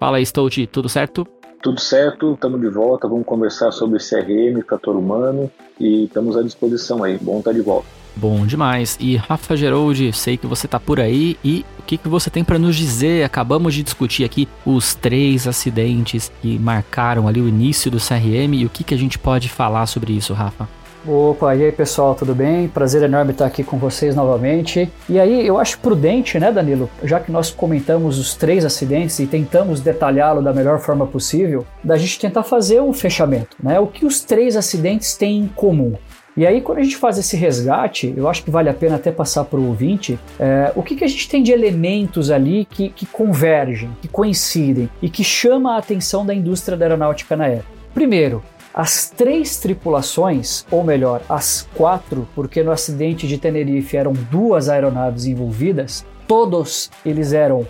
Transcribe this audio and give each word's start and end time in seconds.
Fala 0.00 0.16
aí, 0.16 0.26
Stout, 0.26 0.66
tudo 0.66 0.88
certo? 0.88 1.24
Tudo 1.62 1.78
certo, 1.78 2.32
estamos 2.32 2.60
de 2.60 2.70
volta, 2.70 3.06
vamos 3.06 3.24
conversar 3.24 3.70
sobre 3.70 4.00
CRM, 4.00 4.60
fator 4.68 4.96
humano 4.96 5.48
e 5.78 6.06
estamos 6.06 6.36
à 6.36 6.42
disposição 6.42 7.04
aí. 7.04 7.16
Bom 7.18 7.38
estar 7.38 7.52
tá 7.52 7.56
de 7.56 7.62
volta. 7.62 7.99
Bom 8.16 8.46
demais. 8.46 8.96
E 9.00 9.16
Rafa 9.16 9.56
Geroldi, 9.56 10.12
sei 10.12 10.36
que 10.36 10.46
você 10.46 10.66
está 10.66 10.78
por 10.78 11.00
aí 11.00 11.36
e 11.44 11.64
o 11.78 11.82
que, 11.82 11.96
que 11.96 12.08
você 12.08 12.30
tem 12.30 12.44
para 12.44 12.58
nos 12.58 12.76
dizer? 12.76 13.24
Acabamos 13.24 13.74
de 13.74 13.82
discutir 13.82 14.24
aqui 14.24 14.48
os 14.64 14.94
três 14.94 15.46
acidentes 15.46 16.30
que 16.42 16.58
marcaram 16.58 17.26
ali 17.26 17.40
o 17.40 17.48
início 17.48 17.90
do 17.90 17.98
CRM 17.98 18.54
e 18.54 18.66
o 18.66 18.70
que, 18.70 18.84
que 18.84 18.94
a 18.94 18.98
gente 18.98 19.18
pode 19.18 19.48
falar 19.48 19.86
sobre 19.86 20.12
isso, 20.12 20.32
Rafa? 20.32 20.68
Opa, 21.06 21.56
e 21.56 21.64
aí 21.64 21.72
pessoal, 21.72 22.14
tudo 22.14 22.34
bem? 22.34 22.68
Prazer 22.68 23.02
enorme 23.02 23.32
estar 23.32 23.46
aqui 23.46 23.64
com 23.64 23.78
vocês 23.78 24.14
novamente. 24.14 24.92
E 25.08 25.18
aí, 25.18 25.46
eu 25.46 25.58
acho 25.58 25.78
prudente, 25.78 26.38
né, 26.38 26.52
Danilo, 26.52 26.90
já 27.02 27.18
que 27.18 27.32
nós 27.32 27.50
comentamos 27.50 28.18
os 28.18 28.34
três 28.34 28.66
acidentes 28.66 29.18
e 29.18 29.26
tentamos 29.26 29.80
detalhá-lo 29.80 30.42
da 30.42 30.52
melhor 30.52 30.78
forma 30.78 31.06
possível, 31.06 31.66
da 31.82 31.96
gente 31.96 32.18
tentar 32.18 32.42
fazer 32.42 32.82
um 32.82 32.92
fechamento, 32.92 33.56
né? 33.62 33.80
O 33.80 33.86
que 33.86 34.04
os 34.04 34.20
três 34.20 34.56
acidentes 34.56 35.16
têm 35.16 35.38
em 35.38 35.48
comum? 35.48 35.94
E 36.40 36.46
aí, 36.46 36.62
quando 36.62 36.78
a 36.78 36.82
gente 36.82 36.96
faz 36.96 37.18
esse 37.18 37.36
resgate, 37.36 38.14
eu 38.16 38.26
acho 38.26 38.42
que 38.42 38.50
vale 38.50 38.70
a 38.70 38.72
pena 38.72 38.96
até 38.96 39.12
passar 39.12 39.44
para 39.44 39.60
o 39.60 39.66
ouvinte, 39.66 40.18
é, 40.38 40.72
o 40.74 40.82
que, 40.82 40.96
que 40.96 41.04
a 41.04 41.06
gente 41.06 41.28
tem 41.28 41.42
de 41.42 41.52
elementos 41.52 42.30
ali 42.30 42.64
que, 42.64 42.88
que 42.88 43.04
convergem, 43.04 43.94
que 44.00 44.08
coincidem 44.08 44.88
e 45.02 45.10
que 45.10 45.22
chama 45.22 45.74
a 45.74 45.76
atenção 45.76 46.24
da 46.24 46.32
indústria 46.32 46.78
da 46.78 46.86
aeronáutica 46.86 47.36
na 47.36 47.46
época. 47.46 47.68
Primeiro, 47.92 48.42
as 48.72 49.10
três 49.10 49.58
tripulações, 49.58 50.64
ou 50.70 50.82
melhor, 50.82 51.20
as 51.28 51.68
quatro, 51.74 52.26
porque 52.34 52.62
no 52.62 52.72
acidente 52.72 53.28
de 53.28 53.36
Tenerife 53.36 53.98
eram 53.98 54.14
duas 54.30 54.70
aeronaves 54.70 55.26
envolvidas, 55.26 56.06
todos 56.26 56.90
eles 57.04 57.34
eram 57.34 57.66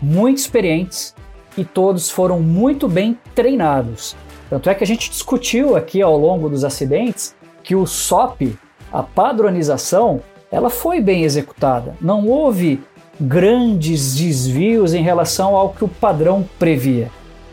muito 0.00 0.38
experientes 0.38 1.12
e 1.58 1.64
todos 1.64 2.08
foram 2.08 2.38
muito 2.38 2.86
bem 2.86 3.18
treinados. 3.34 4.14
Tanto 4.48 4.70
é 4.70 4.76
que 4.76 4.84
a 4.84 4.86
gente 4.86 5.10
discutiu 5.10 5.74
aqui 5.74 6.00
ao 6.00 6.16
longo 6.16 6.48
dos 6.48 6.62
acidentes 6.62 7.34
que 7.62 7.74
o 7.74 7.86
SOP, 7.86 8.56
a 8.92 9.02
padronização, 9.02 10.20
ela 10.50 10.68
foi 10.68 11.00
bem 11.00 11.24
executada. 11.24 11.94
Não 12.00 12.26
houve 12.28 12.82
grandes 13.20 14.14
desvios 14.14 14.94
em 14.94 15.02
relação 15.02 15.56
ao 15.56 15.70
que 15.70 15.84
o 15.84 15.88
padrão 15.88 16.46
previa. 16.58 17.10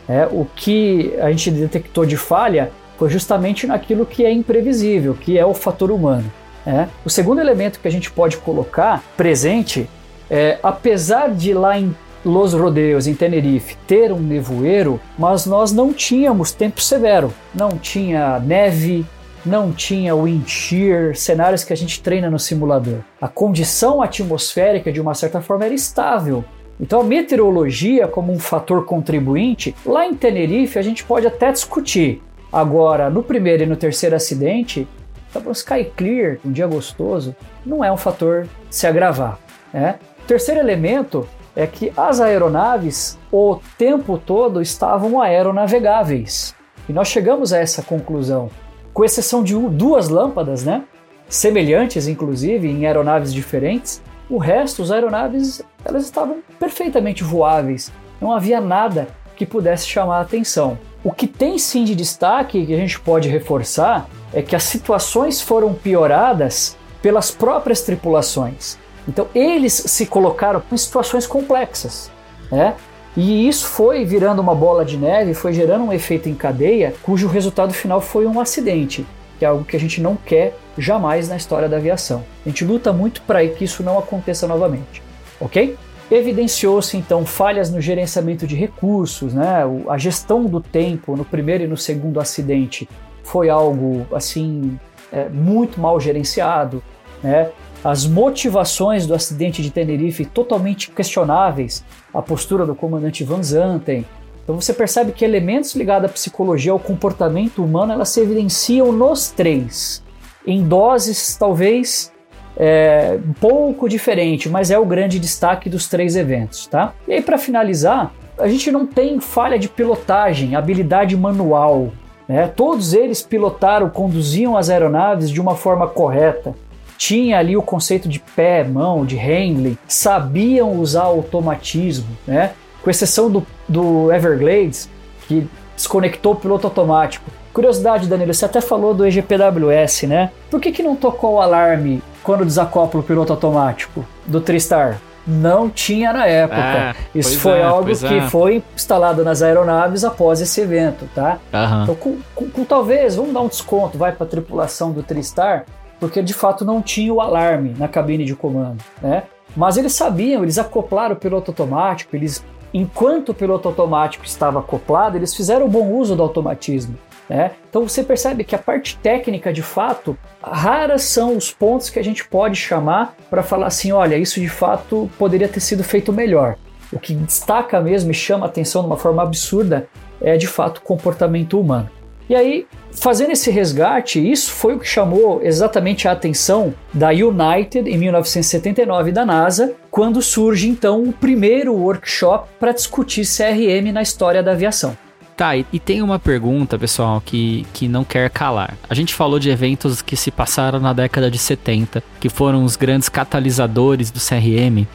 É, 0.08 0.26
o 0.26 0.46
que 0.56 1.14
a 1.20 1.30
gente 1.30 1.50
detectou 1.50 2.04
de 2.04 2.16
falha 2.16 2.72
foi 2.98 3.08
justamente 3.08 3.66
naquilo 3.66 4.04
que 4.04 4.24
é 4.24 4.32
imprevisível, 4.32 5.14
que 5.14 5.38
é 5.38 5.46
o 5.46 5.54
fator 5.54 5.90
humano. 5.90 6.30
É. 6.66 6.88
O 7.04 7.08
segundo 7.08 7.40
elemento 7.40 7.80
que 7.80 7.88
a 7.88 7.90
gente 7.90 8.10
pode 8.10 8.36
colocar 8.36 9.02
presente 9.16 9.88
é, 10.30 10.58
apesar 10.62 11.30
de 11.30 11.52
lá 11.52 11.78
em 11.78 11.94
Los 12.24 12.52
Rodeos, 12.52 13.06
em 13.06 13.14
Tenerife, 13.14 13.76
ter 13.86 14.12
um 14.12 14.20
nevoeiro, 14.20 15.00
mas 15.18 15.46
nós 15.46 15.72
não 15.72 15.92
tínhamos 15.92 16.52
tempo 16.52 16.80
severo, 16.80 17.32
não 17.54 17.70
tinha 17.70 18.38
neve, 18.38 19.04
não 19.44 19.72
tinha 19.72 20.14
wind 20.14 20.46
shear, 20.46 21.14
cenários 21.14 21.64
que 21.64 21.72
a 21.72 21.76
gente 21.76 22.02
treina 22.02 22.30
no 22.30 22.38
simulador. 22.38 22.98
A 23.20 23.28
condição 23.28 24.02
atmosférica, 24.02 24.92
de 24.92 25.00
uma 25.00 25.14
certa 25.14 25.40
forma, 25.40 25.64
era 25.64 25.74
estável. 25.74 26.44
Então, 26.78 27.00
a 27.00 27.04
meteorologia, 27.04 28.08
como 28.08 28.32
um 28.32 28.38
fator 28.38 28.84
contribuinte, 28.84 29.74
lá 29.84 30.06
em 30.06 30.14
Tenerife 30.14 30.78
a 30.78 30.82
gente 30.82 31.04
pode 31.04 31.26
até 31.26 31.52
discutir 31.52 32.22
Agora, 32.52 33.08
no 33.08 33.22
primeiro 33.22 33.62
e 33.62 33.66
no 33.66 33.76
terceiro 33.76 34.16
acidente, 34.16 34.88
estava 35.28 35.48
um 35.48 35.52
sky 35.52 35.84
clear, 35.96 36.38
um 36.44 36.50
dia 36.50 36.66
gostoso, 36.66 37.34
não 37.64 37.84
é 37.84 37.92
um 37.92 37.96
fator 37.96 38.48
se 38.68 38.88
agravar. 38.88 39.38
Né? 39.72 40.00
O 40.24 40.26
terceiro 40.26 40.60
elemento 40.60 41.28
é 41.54 41.66
que 41.66 41.92
as 41.96 42.20
aeronaves 42.20 43.16
o 43.30 43.60
tempo 43.78 44.18
todo 44.18 44.60
estavam 44.60 45.20
aeronavegáveis. 45.20 46.54
E 46.88 46.92
nós 46.92 47.06
chegamos 47.06 47.52
a 47.52 47.58
essa 47.58 47.82
conclusão, 47.82 48.50
com 48.92 49.04
exceção 49.04 49.42
de 49.42 49.54
duas 49.54 50.08
lâmpadas, 50.08 50.64
né? 50.64 50.84
semelhantes 51.30 52.08
inclusive 52.08 52.68
em 52.68 52.84
aeronaves 52.86 53.32
diferentes, 53.32 54.02
o 54.28 54.36
resto, 54.36 54.82
as 54.82 54.90
aeronaves, 54.90 55.62
elas 55.84 56.04
estavam 56.04 56.38
perfeitamente 56.58 57.24
voáveis. 57.24 57.92
Não 58.20 58.32
havia 58.32 58.60
nada 58.60 59.08
que 59.36 59.46
pudesse 59.46 59.86
chamar 59.86 60.18
a 60.18 60.20
atenção. 60.20 60.78
O 61.02 61.10
que 61.10 61.26
tem 61.26 61.58
sim 61.58 61.84
de 61.84 61.94
destaque, 61.94 62.66
que 62.66 62.74
a 62.74 62.76
gente 62.76 63.00
pode 63.00 63.28
reforçar, 63.28 64.08
é 64.32 64.42
que 64.42 64.54
as 64.54 64.64
situações 64.64 65.40
foram 65.40 65.72
pioradas 65.72 66.76
pelas 67.00 67.30
próprias 67.30 67.80
tripulações. 67.80 68.76
Então, 69.08 69.26
eles 69.34 69.72
se 69.72 70.06
colocaram 70.06 70.62
em 70.70 70.76
situações 70.76 71.26
complexas. 71.26 72.10
Né? 72.52 72.74
E 73.16 73.48
isso 73.48 73.66
foi 73.66 74.04
virando 74.04 74.40
uma 74.40 74.54
bola 74.54 74.84
de 74.84 74.96
neve, 74.96 75.34
foi 75.34 75.52
gerando 75.52 75.84
um 75.84 75.92
efeito 75.92 76.28
em 76.28 76.34
cadeia, 76.34 76.94
cujo 77.02 77.26
resultado 77.26 77.72
final 77.72 78.00
foi 78.00 78.26
um 78.26 78.40
acidente, 78.40 79.04
que 79.38 79.44
é 79.44 79.48
algo 79.48 79.64
que 79.64 79.76
a 79.76 79.80
gente 79.80 80.00
não 80.00 80.16
quer 80.16 80.56
jamais 80.78 81.28
na 81.28 81.36
história 81.36 81.68
da 81.68 81.76
aviação. 81.76 82.24
A 82.44 82.48
gente 82.48 82.64
luta 82.64 82.92
muito 82.92 83.22
para 83.22 83.46
que 83.48 83.64
isso 83.64 83.82
não 83.82 83.98
aconteça 83.98 84.46
novamente. 84.46 85.02
Ok? 85.40 85.76
Evidenciou-se 86.10 86.96
então 86.96 87.24
falhas 87.24 87.70
no 87.70 87.80
gerenciamento 87.80 88.46
de 88.46 88.54
recursos, 88.54 89.32
né? 89.32 89.62
a 89.88 89.98
gestão 89.98 90.44
do 90.44 90.60
tempo 90.60 91.16
no 91.16 91.24
primeiro 91.24 91.64
e 91.64 91.66
no 91.66 91.76
segundo 91.76 92.20
acidente 92.20 92.88
foi 93.22 93.48
algo 93.48 94.06
assim 94.12 94.78
é, 95.12 95.28
muito 95.28 95.80
mal 95.80 96.00
gerenciado, 96.00 96.82
né? 97.22 97.50
As 97.82 98.06
motivações 98.06 99.06
do 99.06 99.14
acidente 99.14 99.62
de 99.62 99.70
Tenerife 99.70 100.26
totalmente 100.26 100.90
questionáveis, 100.90 101.82
a 102.12 102.20
postura 102.20 102.66
do 102.66 102.74
comandante 102.74 103.24
Van 103.24 103.42
Zanten. 103.42 104.04
Então 104.44 104.60
você 104.60 104.74
percebe 104.74 105.12
que 105.12 105.24
elementos 105.24 105.74
ligados 105.74 106.10
à 106.10 106.12
psicologia, 106.12 106.72
ao 106.72 106.78
comportamento 106.78 107.64
humano, 107.64 107.92
elas 107.92 108.10
se 108.10 108.20
evidenciam 108.20 108.92
nos 108.92 109.30
três, 109.30 110.02
em 110.46 110.62
doses 110.62 111.36
talvez 111.36 112.12
é, 112.56 113.18
um 113.26 113.32
pouco 113.32 113.88
diferente, 113.88 114.48
mas 114.48 114.70
é 114.70 114.78
o 114.78 114.84
grande 114.84 115.18
destaque 115.18 115.70
dos 115.70 115.88
três 115.88 116.16
eventos, 116.16 116.66
tá? 116.66 116.92
E 117.08 117.14
aí 117.14 117.22
para 117.22 117.38
finalizar, 117.38 118.12
a 118.38 118.48
gente 118.48 118.70
não 118.70 118.86
tem 118.86 119.20
falha 119.20 119.58
de 119.58 119.68
pilotagem, 119.68 120.54
habilidade 120.54 121.16
manual. 121.16 121.92
Né? 122.28 122.46
Todos 122.48 122.92
eles 122.92 123.22
pilotaram, 123.22 123.88
conduziam 123.88 124.56
as 124.56 124.68
aeronaves 124.68 125.30
de 125.30 125.40
uma 125.40 125.54
forma 125.54 125.86
correta. 125.86 126.54
Tinha 127.00 127.38
ali 127.38 127.56
o 127.56 127.62
conceito 127.62 128.06
de 128.06 128.20
pé, 128.20 128.62
mão, 128.62 129.06
de 129.06 129.16
handling, 129.16 129.78
sabiam 129.88 130.78
usar 130.78 131.04
automatismo, 131.04 132.14
né? 132.26 132.52
com 132.82 132.90
exceção 132.90 133.30
do, 133.30 133.46
do 133.66 134.12
Everglades, 134.12 134.86
que 135.26 135.48
desconectou 135.74 136.34
o 136.34 136.36
piloto 136.36 136.66
automático. 136.66 137.24
Curiosidade, 137.54 138.06
Danilo, 138.06 138.34
você 138.34 138.44
até 138.44 138.60
falou 138.60 138.92
do 138.92 139.06
EGPWS, 139.06 140.06
né? 140.06 140.30
Por 140.50 140.60
que, 140.60 140.70
que 140.70 140.82
não 140.82 140.94
tocou 140.94 141.36
o 141.36 141.40
alarme 141.40 142.02
quando 142.22 142.44
desacopla 142.44 143.00
o 143.00 143.02
piloto 143.02 143.32
automático 143.32 144.04
do 144.26 144.42
Tristar? 144.42 145.00
Não 145.26 145.70
tinha 145.70 146.12
na 146.12 146.26
época. 146.26 146.60
É, 146.60 146.94
Isso 147.14 147.40
foi 147.40 147.60
é, 147.60 147.62
algo 147.62 147.96
que 147.96 148.14
é. 148.14 148.28
foi 148.28 148.62
instalado 148.76 149.24
nas 149.24 149.40
aeronaves 149.40 150.04
após 150.04 150.42
esse 150.42 150.60
evento, 150.60 151.08
tá? 151.14 151.38
Uhum. 151.50 151.82
Então, 151.82 151.94
com, 151.94 152.18
com, 152.34 152.50
com, 152.50 152.64
talvez, 152.64 153.16
vamos 153.16 153.32
dar 153.32 153.40
um 153.40 153.48
desconto, 153.48 153.96
vai 153.96 154.12
para 154.12 154.26
a 154.26 154.28
tripulação 154.28 154.92
do 154.92 155.02
Tristar, 155.02 155.64
porque 156.00 156.22
de 156.22 156.34
fato 156.34 156.64
não 156.64 156.82
tinha 156.82 157.12
o 157.12 157.20
alarme 157.20 157.74
na 157.78 157.86
cabine 157.86 158.24
de 158.24 158.34
comando, 158.34 158.82
né? 159.00 159.24
Mas 159.54 159.76
eles 159.76 159.92
sabiam, 159.92 160.42
eles 160.42 160.58
acoplaram 160.58 161.14
o 161.14 161.18
piloto 161.18 161.50
automático, 161.50 162.16
eles 162.16 162.42
enquanto 162.72 163.30
o 163.30 163.34
piloto 163.34 163.68
automático 163.68 164.24
estava 164.24 164.60
acoplado, 164.60 165.16
eles 165.16 165.34
fizeram 165.34 165.68
bom 165.68 165.92
uso 165.92 166.16
do 166.16 166.22
automatismo. 166.22 166.96
Né? 167.28 167.52
Então 167.68 167.86
você 167.86 168.02
percebe 168.02 168.42
que 168.42 168.56
a 168.56 168.58
parte 168.58 168.96
técnica, 168.96 169.52
de 169.52 169.62
fato, 169.62 170.18
raras 170.42 171.02
são 171.04 171.36
os 171.36 171.52
pontos 171.52 171.88
que 171.88 171.98
a 171.98 172.02
gente 172.02 172.26
pode 172.26 172.56
chamar 172.56 173.14
para 173.28 173.42
falar 173.42 173.68
assim: 173.68 173.92
olha, 173.92 174.16
isso 174.16 174.40
de 174.40 174.48
fato 174.48 175.08
poderia 175.16 175.48
ter 175.48 175.60
sido 175.60 175.84
feito 175.84 176.12
melhor. 176.12 176.56
O 176.92 176.98
que 176.98 177.14
destaca 177.14 177.80
mesmo 177.80 178.10
e 178.10 178.14
chama 178.14 178.46
atenção 178.46 178.82
de 178.82 178.88
uma 178.88 178.96
forma 178.96 179.22
absurda 179.22 179.88
é 180.20 180.36
de 180.36 180.48
fato 180.48 180.78
o 180.78 180.82
comportamento 180.82 181.58
humano. 181.58 181.88
E 182.30 182.34
aí, 182.36 182.64
fazendo 182.92 183.32
esse 183.32 183.50
resgate, 183.50 184.20
isso 184.20 184.52
foi 184.52 184.76
o 184.76 184.78
que 184.78 184.86
chamou 184.86 185.42
exatamente 185.42 186.06
a 186.06 186.12
atenção 186.12 186.72
da 186.94 187.08
United 187.08 187.90
em 187.90 187.98
1979 187.98 189.10
da 189.10 189.26
NASA, 189.26 189.74
quando 189.90 190.22
surge 190.22 190.68
então 190.68 191.02
o 191.02 191.12
primeiro 191.12 191.74
workshop 191.74 192.48
para 192.60 192.70
discutir 192.70 193.22
CRM 193.22 193.90
na 193.92 194.00
história 194.00 194.44
da 194.44 194.52
aviação. 194.52 194.96
Tá, 195.36 195.56
e, 195.56 195.66
e, 195.72 195.80
tem 195.80 196.02
uma 196.02 196.20
pergunta, 196.20 196.78
pessoal, 196.78 197.20
que, 197.20 197.66
que 197.72 197.88
não 197.88 198.04
quer 198.04 198.30
calar. 198.30 198.76
A 198.88 198.94
gente 198.94 199.12
falou 199.12 199.40
de 199.40 199.50
eventos 199.50 200.00
que 200.00 200.14
se 200.14 200.30
passaram 200.30 200.78
na 200.78 200.92
década 200.92 201.28
de 201.28 201.38
70, 201.38 202.00
que 202.20 202.28
foram 202.28 202.62
os 202.62 202.76
grandes 202.76 203.08
catalisadores 203.08 204.08
do 204.12 204.20
CRM, 204.20 204.82
uh, 204.82 204.86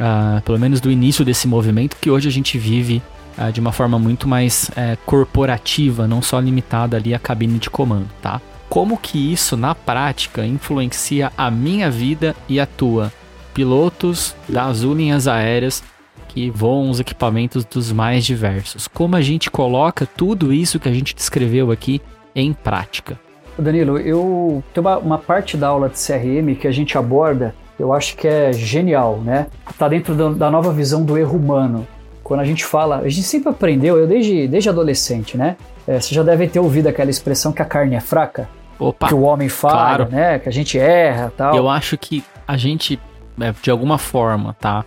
ah, 0.00 0.42
pelo 0.44 0.58
menos 0.58 0.80
do 0.80 0.90
início 0.90 1.24
desse 1.24 1.46
movimento, 1.46 1.96
que 2.00 2.10
hoje 2.10 2.28
a 2.28 2.32
gente 2.32 2.58
vive 2.58 3.00
uh, 3.40 3.50
de 3.50 3.60
uma 3.60 3.72
forma 3.72 3.98
muito 3.98 4.28
mais 4.28 4.70
uh, 4.70 4.98
corporativa, 5.06 6.06
não 6.06 6.20
só 6.20 6.38
limitada 6.38 6.96
ali 6.96 7.14
à 7.14 7.18
cabine 7.18 7.58
de 7.58 7.70
comando, 7.70 8.08
tá? 8.20 8.40
Como 8.68 8.96
que 8.96 9.32
isso, 9.32 9.56
na 9.56 9.74
prática, 9.74 10.46
influencia 10.46 11.32
a 11.36 11.50
minha 11.50 11.90
vida 11.90 12.36
e 12.48 12.60
a 12.60 12.66
tua? 12.66 13.12
Pilotos 13.52 14.36
das 14.48 14.80
linhas 14.80 15.26
aéreas 15.26 15.82
que 16.28 16.48
voam 16.50 16.88
os 16.88 17.00
equipamentos 17.00 17.64
dos 17.64 17.90
mais 17.90 18.24
diversos. 18.24 18.86
Como 18.86 19.16
a 19.16 19.20
gente 19.20 19.50
coloca 19.50 20.06
tudo 20.06 20.52
isso 20.52 20.78
que 20.78 20.88
a 20.88 20.92
gente 20.92 21.16
descreveu 21.16 21.72
aqui 21.72 22.00
em 22.34 22.52
prática? 22.52 23.18
Danilo, 23.58 23.98
eu 23.98 24.62
tem 24.72 24.80
uma, 24.80 24.98
uma 24.98 25.18
parte 25.18 25.56
da 25.56 25.66
aula 25.66 25.88
de 25.88 25.98
CRM 25.98 26.54
que 26.54 26.68
a 26.68 26.72
gente 26.72 26.96
aborda, 26.96 27.54
eu 27.78 27.92
acho 27.92 28.16
que 28.16 28.28
é 28.28 28.52
genial, 28.52 29.18
né? 29.18 29.48
Tá 29.76 29.88
dentro 29.88 30.14
da, 30.14 30.28
da 30.30 30.50
nova 30.50 30.72
visão 30.72 31.04
do 31.04 31.18
erro 31.18 31.36
humano. 31.36 31.86
Quando 32.30 32.42
a 32.42 32.44
gente 32.44 32.64
fala, 32.64 32.98
a 32.98 33.08
gente 33.08 33.24
sempre 33.24 33.48
aprendeu, 33.48 33.96
eu 33.96 34.06
desde, 34.06 34.46
desde 34.46 34.68
adolescente, 34.68 35.36
né? 35.36 35.56
É, 35.84 35.98
você 35.98 36.14
já 36.14 36.22
deve 36.22 36.46
ter 36.46 36.60
ouvido 36.60 36.86
aquela 36.86 37.10
expressão 37.10 37.50
que 37.50 37.60
a 37.60 37.64
carne 37.64 37.96
é 37.96 38.00
fraca. 38.00 38.48
Opa, 38.78 39.08
que 39.08 39.14
o 39.14 39.22
homem 39.22 39.48
fala, 39.48 39.96
claro. 39.96 40.08
né? 40.12 40.38
Que 40.38 40.48
a 40.48 40.52
gente 40.52 40.78
erra 40.78 41.32
tal. 41.36 41.56
Eu 41.56 41.68
acho 41.68 41.98
que 41.98 42.22
a 42.46 42.56
gente, 42.56 43.00
é, 43.40 43.52
de 43.60 43.68
alguma 43.68 43.98
forma, 43.98 44.54
tá? 44.60 44.84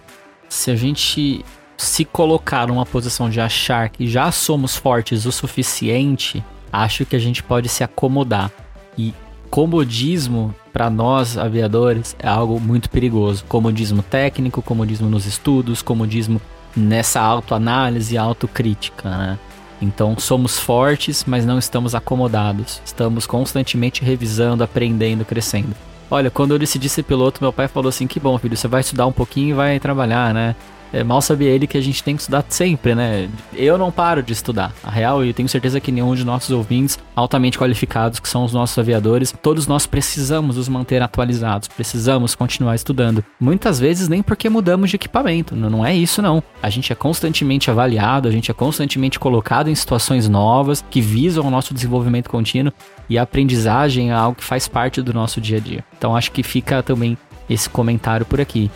se 0.53 0.71
a 0.71 0.75
gente 0.77 1.43
se 1.75 2.05
colocar 2.05 2.67
numa 2.67 2.85
posição 2.85 3.29
de 3.29 3.41
achar 3.41 3.89
que 3.89 4.07
já 4.07 4.31
somos 4.31 4.77
fortes 4.77 5.25
o 5.25 5.31
suficiente, 5.33 6.41
acho 6.71 7.05
que 7.05 7.15
a 7.15 7.19
gente 7.19 7.43
pode 7.43 7.67
se 7.67 7.83
acomodar. 7.83 8.51
E 8.97 9.13
comodismo 9.49 10.55
para 10.71 10.89
nós 10.89 11.37
aviadores 11.37 12.15
é 12.19 12.27
algo 12.27 12.57
muito 12.57 12.89
perigoso. 12.89 13.43
Comodismo 13.49 14.01
técnico, 14.01 14.61
comodismo 14.61 15.09
nos 15.09 15.25
estudos, 15.25 15.81
comodismo 15.81 16.39
nessa 16.75 17.21
autoanálise, 17.21 18.17
autocrítica, 18.17 19.09
né? 19.09 19.39
Então 19.81 20.17
somos 20.17 20.57
fortes, 20.57 21.25
mas 21.27 21.45
não 21.45 21.59
estamos 21.59 21.93
acomodados. 21.93 22.81
Estamos 22.85 23.25
constantemente 23.27 24.03
revisando, 24.03 24.63
aprendendo, 24.63 25.25
crescendo. 25.25 25.75
Olha, 26.09 26.29
quando 26.29 26.51
eu 26.51 26.59
decidi 26.59 26.87
ser 26.87 27.03
piloto, 27.03 27.41
meu 27.41 27.51
pai 27.51 27.67
falou 27.67 27.89
assim: 27.89 28.07
que 28.07 28.19
bom, 28.19 28.37
filho, 28.37 28.55
você 28.55 28.67
vai 28.67 28.81
estudar 28.81 29.05
um 29.07 29.11
pouquinho 29.11 29.49
e 29.49 29.53
vai 29.53 29.79
trabalhar, 29.79 30.33
né? 30.33 30.55
É, 30.93 31.03
mal 31.03 31.21
sabia 31.23 31.49
ele 31.49 31.65
que 31.65 31.75
a 31.75 31.81
gente 31.81 32.03
tem 32.03 32.15
que 32.15 32.21
estudar 32.21 32.45
sempre, 32.47 32.93
né? 32.93 33.27
Eu 33.51 33.79
não 33.79 33.91
paro 33.91 34.21
de 34.21 34.31
estudar. 34.31 34.71
A 34.83 34.91
real, 34.91 35.25
eu 35.25 35.33
tenho 35.33 35.49
certeza 35.49 35.79
que 35.79 35.91
nenhum 35.91 36.13
de 36.13 36.23
nossos 36.23 36.51
ouvintes 36.51 36.99
altamente 37.15 37.57
qualificados, 37.57 38.19
que 38.19 38.29
são 38.29 38.43
os 38.43 38.53
nossos 38.53 38.77
aviadores, 38.77 39.33
todos 39.41 39.65
nós 39.65 39.87
precisamos 39.87 40.55
nos 40.55 40.69
manter 40.69 41.01
atualizados, 41.01 41.67
precisamos 41.67 42.35
continuar 42.35 42.75
estudando. 42.75 43.25
Muitas 43.39 43.79
vezes 43.79 44.07
nem 44.07 44.21
porque 44.21 44.47
mudamos 44.49 44.91
de 44.91 44.95
equipamento, 44.95 45.55
não 45.55 45.83
é 45.83 45.95
isso 45.95 46.21
não. 46.21 46.43
A 46.61 46.69
gente 46.69 46.93
é 46.93 46.95
constantemente 46.95 47.71
avaliado, 47.71 48.27
a 48.27 48.31
gente 48.31 48.51
é 48.51 48.53
constantemente 48.53 49.19
colocado 49.19 49.69
em 49.69 49.75
situações 49.75 50.29
novas 50.29 50.85
que 50.91 51.01
visam 51.01 51.47
o 51.47 51.49
nosso 51.49 51.73
desenvolvimento 51.73 52.29
contínuo 52.29 52.71
e 53.09 53.17
a 53.17 53.23
aprendizagem 53.23 54.11
é 54.11 54.13
algo 54.13 54.37
que 54.37 54.43
faz 54.43 54.67
parte 54.67 55.01
do 55.01 55.11
nosso 55.11 55.41
dia 55.41 55.57
a 55.57 55.59
dia. 55.59 55.83
Então 55.97 56.15
acho 56.15 56.31
que 56.31 56.43
fica 56.43 56.83
também 56.83 57.17
esse 57.49 57.69
comentário 57.69 58.25
por 58.25 58.39
aqui. 58.39 58.69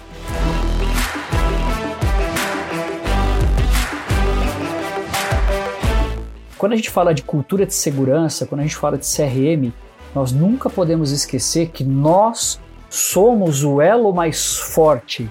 Quando 6.58 6.74
a 6.74 6.76
gente 6.76 6.90
fala 6.90 7.14
de 7.14 7.22
cultura 7.22 7.66
de 7.68 7.74
segurança, 7.74 8.46
quando 8.48 8.62
a 8.62 8.64
gente 8.64 8.76
fala 8.76 8.98
de 8.98 9.06
CRM, 9.06 9.72
nós 10.16 10.32
nunca 10.32 10.70
podemos 10.70 11.12
esquecer 11.12 11.70
que 11.70 11.84
nós 11.84 12.60
somos 12.90 13.64
o 13.64 13.80
elo 13.80 14.12
mais 14.12 14.58
forte 14.58 15.30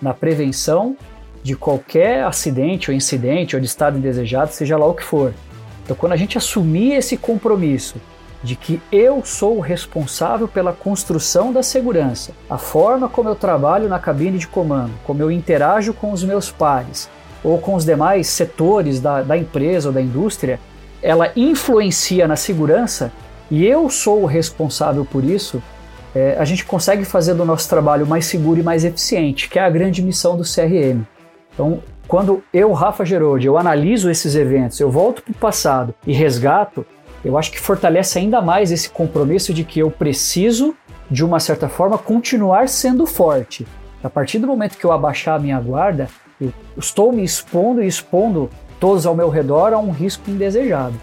na 0.00 0.14
prevenção 0.14 0.96
de 1.42 1.54
qualquer 1.54 2.24
acidente 2.24 2.90
ou 2.90 2.96
incidente 2.96 3.54
ou 3.54 3.60
de 3.60 3.66
estado 3.66 3.98
indesejado, 3.98 4.52
seja 4.52 4.78
lá 4.78 4.86
o 4.86 4.94
que 4.94 5.04
for. 5.04 5.34
Então, 5.84 5.94
quando 5.94 6.12
a 6.12 6.16
gente 6.16 6.38
assumir 6.38 6.94
esse 6.94 7.18
compromisso 7.18 7.96
de 8.42 8.56
que 8.56 8.80
eu 8.90 9.22
sou 9.22 9.58
o 9.58 9.60
responsável 9.60 10.48
pela 10.48 10.72
construção 10.72 11.52
da 11.52 11.62
segurança, 11.62 12.32
a 12.48 12.56
forma 12.56 13.06
como 13.06 13.28
eu 13.28 13.34
trabalho 13.34 13.88
na 13.88 13.98
cabine 13.98 14.38
de 14.38 14.46
comando, 14.46 14.92
como 15.04 15.20
eu 15.20 15.30
interajo 15.30 15.92
com 15.92 16.10
os 16.10 16.24
meus 16.24 16.50
pares, 16.50 17.10
ou 17.44 17.58
com 17.58 17.74
os 17.74 17.84
demais 17.84 18.26
setores 18.26 18.98
da, 18.98 19.22
da 19.22 19.36
empresa 19.36 19.88
ou 19.88 19.94
da 19.94 20.00
indústria, 20.00 20.58
ela 21.02 21.30
influencia 21.36 22.26
na 22.26 22.34
segurança 22.34 23.12
e 23.50 23.66
eu 23.66 23.90
sou 23.90 24.22
o 24.22 24.26
responsável 24.26 25.04
por 25.04 25.22
isso, 25.22 25.62
é, 26.14 26.36
a 26.38 26.44
gente 26.44 26.64
consegue 26.64 27.04
fazer 27.04 27.34
do 27.34 27.44
nosso 27.44 27.68
trabalho 27.68 28.06
mais 28.06 28.24
seguro 28.24 28.58
e 28.58 28.62
mais 28.62 28.84
eficiente, 28.84 29.48
que 29.48 29.58
é 29.58 29.62
a 29.62 29.68
grande 29.68 30.00
missão 30.02 30.36
do 30.36 30.42
CRM. 30.42 31.02
Então, 31.52 31.82
quando 32.08 32.42
eu, 32.52 32.72
Rafa 32.72 33.04
Geroldi, 33.04 33.46
eu 33.46 33.58
analiso 33.58 34.10
esses 34.10 34.34
eventos, 34.34 34.80
eu 34.80 34.90
volto 34.90 35.22
para 35.22 35.32
o 35.32 35.34
passado 35.34 35.94
e 36.06 36.12
resgato, 36.12 36.86
eu 37.24 37.36
acho 37.36 37.50
que 37.50 37.60
fortalece 37.60 38.18
ainda 38.18 38.40
mais 38.40 38.70
esse 38.70 38.88
compromisso 38.88 39.52
de 39.52 39.64
que 39.64 39.80
eu 39.80 39.90
preciso, 39.90 40.74
de 41.10 41.24
uma 41.24 41.40
certa 41.40 41.68
forma, 41.68 41.98
continuar 41.98 42.68
sendo 42.68 43.06
forte. 43.06 43.66
A 44.02 44.10
partir 44.10 44.38
do 44.38 44.46
momento 44.46 44.76
que 44.76 44.84
eu 44.84 44.92
abaixar 44.92 45.36
a 45.36 45.38
minha 45.38 45.58
guarda, 45.58 46.08
estou 46.76 47.12
me 47.12 47.24
expondo 47.24 47.82
e 47.82 47.86
expondo 47.86 48.50
todos 48.80 49.06
ao 49.06 49.14
meu 49.14 49.28
redor 49.28 49.72
a 49.72 49.78
um 49.78 49.90
risco 49.90 50.30
indesejado. 50.30 50.94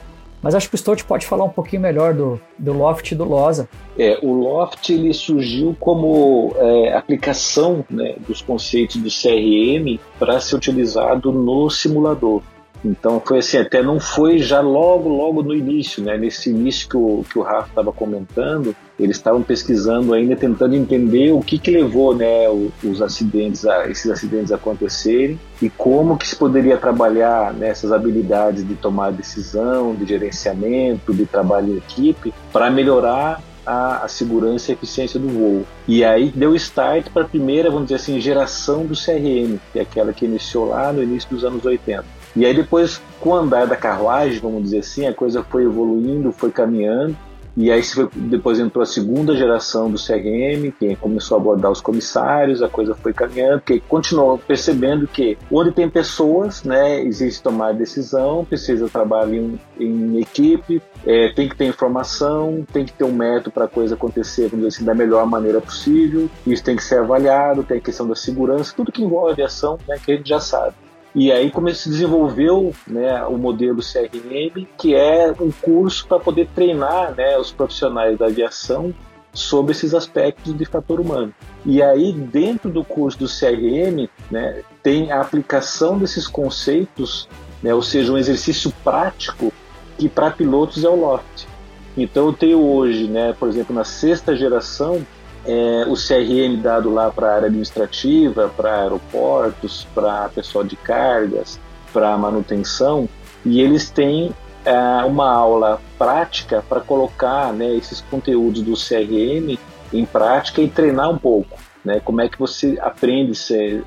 Mas 0.41 0.55
acho 0.55 0.67
que 0.67 0.75
o 0.75 0.77
Stott 0.77 1.03
pode 1.03 1.25
falar 1.25 1.45
um 1.45 1.49
pouquinho 1.49 1.83
melhor 1.83 2.13
do, 2.13 2.41
do 2.57 2.73
Loft 2.73 3.11
e 3.11 3.15
do 3.15 3.23
Losa. 3.23 3.69
É, 3.97 4.17
o 4.23 4.33
Loft 4.33 4.89
ele 4.89 5.13
surgiu 5.13 5.75
como 5.79 6.55
é, 6.57 6.93
aplicação 6.93 7.85
né, 7.89 8.15
dos 8.27 8.41
conceitos 8.41 8.97
do 8.97 9.09
CRM 9.09 9.99
para 10.17 10.39
ser 10.39 10.55
utilizado 10.55 11.31
no 11.31 11.69
simulador. 11.69 12.41
Então 12.83 13.21
foi 13.23 13.39
assim, 13.39 13.57
até 13.57 13.83
não 13.83 13.99
foi 13.99 14.39
já 14.39 14.59
logo, 14.59 15.07
logo 15.07 15.43
no 15.43 15.53
início, 15.53 16.03
né? 16.03 16.17
Nesse 16.17 16.49
início 16.49 16.89
que 16.89 16.97
o, 16.97 17.23
que 17.29 17.37
o 17.37 17.41
Rafa 17.41 17.69
estava 17.69 17.91
comentando, 17.91 18.75
eles 18.99 19.17
estavam 19.17 19.43
pesquisando 19.43 20.13
ainda, 20.13 20.35
tentando 20.35 20.75
entender 20.75 21.31
o 21.31 21.41
que, 21.41 21.59
que 21.59 21.71
levou 21.71 22.15
né, 22.15 22.45
os 22.83 23.01
acidentes, 23.01 23.65
a, 23.65 23.87
esses 23.87 24.09
acidentes 24.09 24.51
a 24.51 24.55
acontecerem 24.55 25.39
e 25.61 25.69
como 25.69 26.17
que 26.17 26.27
se 26.27 26.35
poderia 26.35 26.77
trabalhar 26.77 27.53
nessas 27.53 27.91
habilidades 27.91 28.67
de 28.67 28.75
tomar 28.75 29.11
decisão, 29.11 29.95
de 29.95 30.05
gerenciamento, 30.05 31.13
de 31.13 31.25
trabalho 31.25 31.73
em 31.73 31.77
equipe, 31.77 32.33
para 32.51 32.69
melhorar 32.69 33.41
a, 33.65 34.05
a, 34.05 34.07
segurança 34.07 34.71
e 34.71 34.73
eficiência 34.73 35.19
do 35.19 35.27
voo. 35.27 35.65
E 35.87 36.03
aí 36.03 36.31
deu 36.35 36.55
start 36.55 37.09
para 37.09 37.23
a 37.23 37.27
primeira, 37.27 37.69
vamos 37.69 37.85
dizer 37.85 37.95
assim, 37.95 38.19
geração 38.19 38.85
do 38.85 38.95
CRM, 38.95 39.57
que 39.71 39.79
é 39.79 39.81
aquela 39.81 40.13
que 40.13 40.25
iniciou 40.25 40.69
lá 40.69 40.91
no 40.91 41.03
início 41.03 41.29
dos 41.29 41.43
anos 41.43 41.63
80. 41.63 42.20
E 42.35 42.45
aí 42.45 42.53
depois, 42.53 43.01
com 43.19 43.31
o 43.31 43.35
andar 43.35 43.67
da 43.67 43.75
carruagem, 43.75 44.39
vamos 44.39 44.63
dizer 44.63 44.79
assim, 44.79 45.07
a 45.07 45.13
coisa 45.13 45.43
foi 45.43 45.65
evoluindo, 45.65 46.31
foi 46.31 46.51
caminhando, 46.51 47.15
e 47.55 47.69
aí 47.69 47.81
depois 48.15 48.59
entrou 48.59 48.81
a 48.81 48.85
segunda 48.85 49.35
geração 49.35 49.91
do 49.91 49.97
CRM, 49.97 50.71
que 50.79 50.95
começou 50.95 51.37
a 51.37 51.41
abordar 51.41 51.69
os 51.69 51.81
comissários, 51.81 52.63
a 52.63 52.69
coisa 52.69 52.95
foi 52.95 53.11
caminhando, 53.11 53.61
que 53.61 53.79
continuou 53.81 54.37
percebendo 54.37 55.05
que 55.05 55.37
onde 55.51 55.71
tem 55.71 55.89
pessoas, 55.89 56.63
né, 56.63 57.01
existe 57.01 57.43
tomar 57.43 57.73
decisão, 57.73 58.45
precisa 58.45 58.87
trabalhar 58.87 59.35
em, 59.35 59.59
em 59.77 60.19
equipe, 60.19 60.81
é, 61.05 61.33
tem 61.33 61.49
que 61.49 61.55
ter 61.55 61.65
informação, 61.65 62.65
tem 62.71 62.85
que 62.85 62.93
ter 62.93 63.03
um 63.03 63.11
método 63.11 63.51
para 63.51 63.65
a 63.65 63.67
coisa 63.67 63.95
acontecer, 63.95 64.49
assim, 64.65 64.85
da 64.85 64.95
melhor 64.95 65.25
maneira 65.25 65.59
possível, 65.59 66.29
isso 66.47 66.63
tem 66.63 66.77
que 66.77 66.83
ser 66.83 66.99
avaliado, 66.99 67.63
tem 67.63 67.79
a 67.79 67.81
questão 67.81 68.07
da 68.07 68.15
segurança, 68.15 68.73
tudo 68.75 68.91
que 68.93 69.03
envolve 69.03 69.33
aviação, 69.33 69.77
né, 69.87 69.99
que 70.03 70.13
a 70.13 70.15
gente 70.15 70.29
já 70.29 70.39
sabe. 70.39 70.73
E 71.13 71.31
aí 71.31 71.51
como 71.51 71.73
se 71.73 71.89
desenvolveu 71.89 72.73
né, 72.87 73.23
o 73.25 73.37
modelo 73.37 73.81
CRM, 73.81 74.65
que 74.77 74.95
é 74.95 75.33
um 75.39 75.51
curso 75.51 76.07
para 76.07 76.19
poder 76.19 76.47
treinar 76.55 77.13
né, 77.15 77.37
os 77.37 77.51
profissionais 77.51 78.17
da 78.17 78.27
aviação 78.27 78.93
sobre 79.33 79.71
esses 79.71 79.93
aspectos 79.93 80.57
de 80.57 80.65
fator 80.65 80.99
humano. 80.99 81.33
E 81.65 81.81
aí, 81.81 82.11
dentro 82.11 82.69
do 82.69 82.83
curso 82.83 83.19
do 83.19 83.27
CRM, 83.27 84.09
né, 84.29 84.61
tem 84.81 85.11
a 85.11 85.21
aplicação 85.21 85.97
desses 85.97 86.27
conceitos, 86.27 87.27
né, 87.61 87.73
ou 87.73 87.81
seja, 87.81 88.11
um 88.11 88.17
exercício 88.17 88.73
prático 88.83 89.53
que 89.97 90.09
para 90.09 90.31
pilotos 90.31 90.83
é 90.83 90.89
o 90.89 90.95
LOFT. 90.95 91.47
Então, 91.95 92.27
eu 92.27 92.33
tenho 92.33 92.59
hoje, 92.59 93.07
né, 93.07 93.33
por 93.37 93.49
exemplo, 93.49 93.75
na 93.75 93.83
sexta 93.83 94.35
geração, 94.35 95.05
é, 95.45 95.85
o 95.87 95.93
CRM 95.93 96.61
dado 96.61 96.93
lá 96.93 97.09
para 97.11 97.27
a 97.27 97.35
área 97.35 97.47
administrativa, 97.47 98.51
para 98.55 98.81
aeroportos, 98.81 99.87
para 99.93 100.29
pessoal 100.29 100.63
de 100.63 100.75
cargas, 100.75 101.59
para 101.91 102.17
manutenção, 102.17 103.09
e 103.43 103.59
eles 103.61 103.89
têm 103.89 104.31
é, 104.63 105.03
uma 105.03 105.29
aula 105.31 105.81
prática 105.97 106.63
para 106.67 106.79
colocar 106.79 107.51
né, 107.53 107.73
esses 107.75 108.01
conteúdos 108.01 108.61
do 108.61 108.73
CRM 108.73 109.57
em 109.93 110.05
prática 110.05 110.61
e 110.61 110.69
treinar 110.69 111.09
um 111.09 111.17
pouco. 111.17 111.59
Né, 111.83 111.99
como 111.99 112.21
é 112.21 112.29
que 112.29 112.37
você 112.37 112.77
aprende 112.79 113.31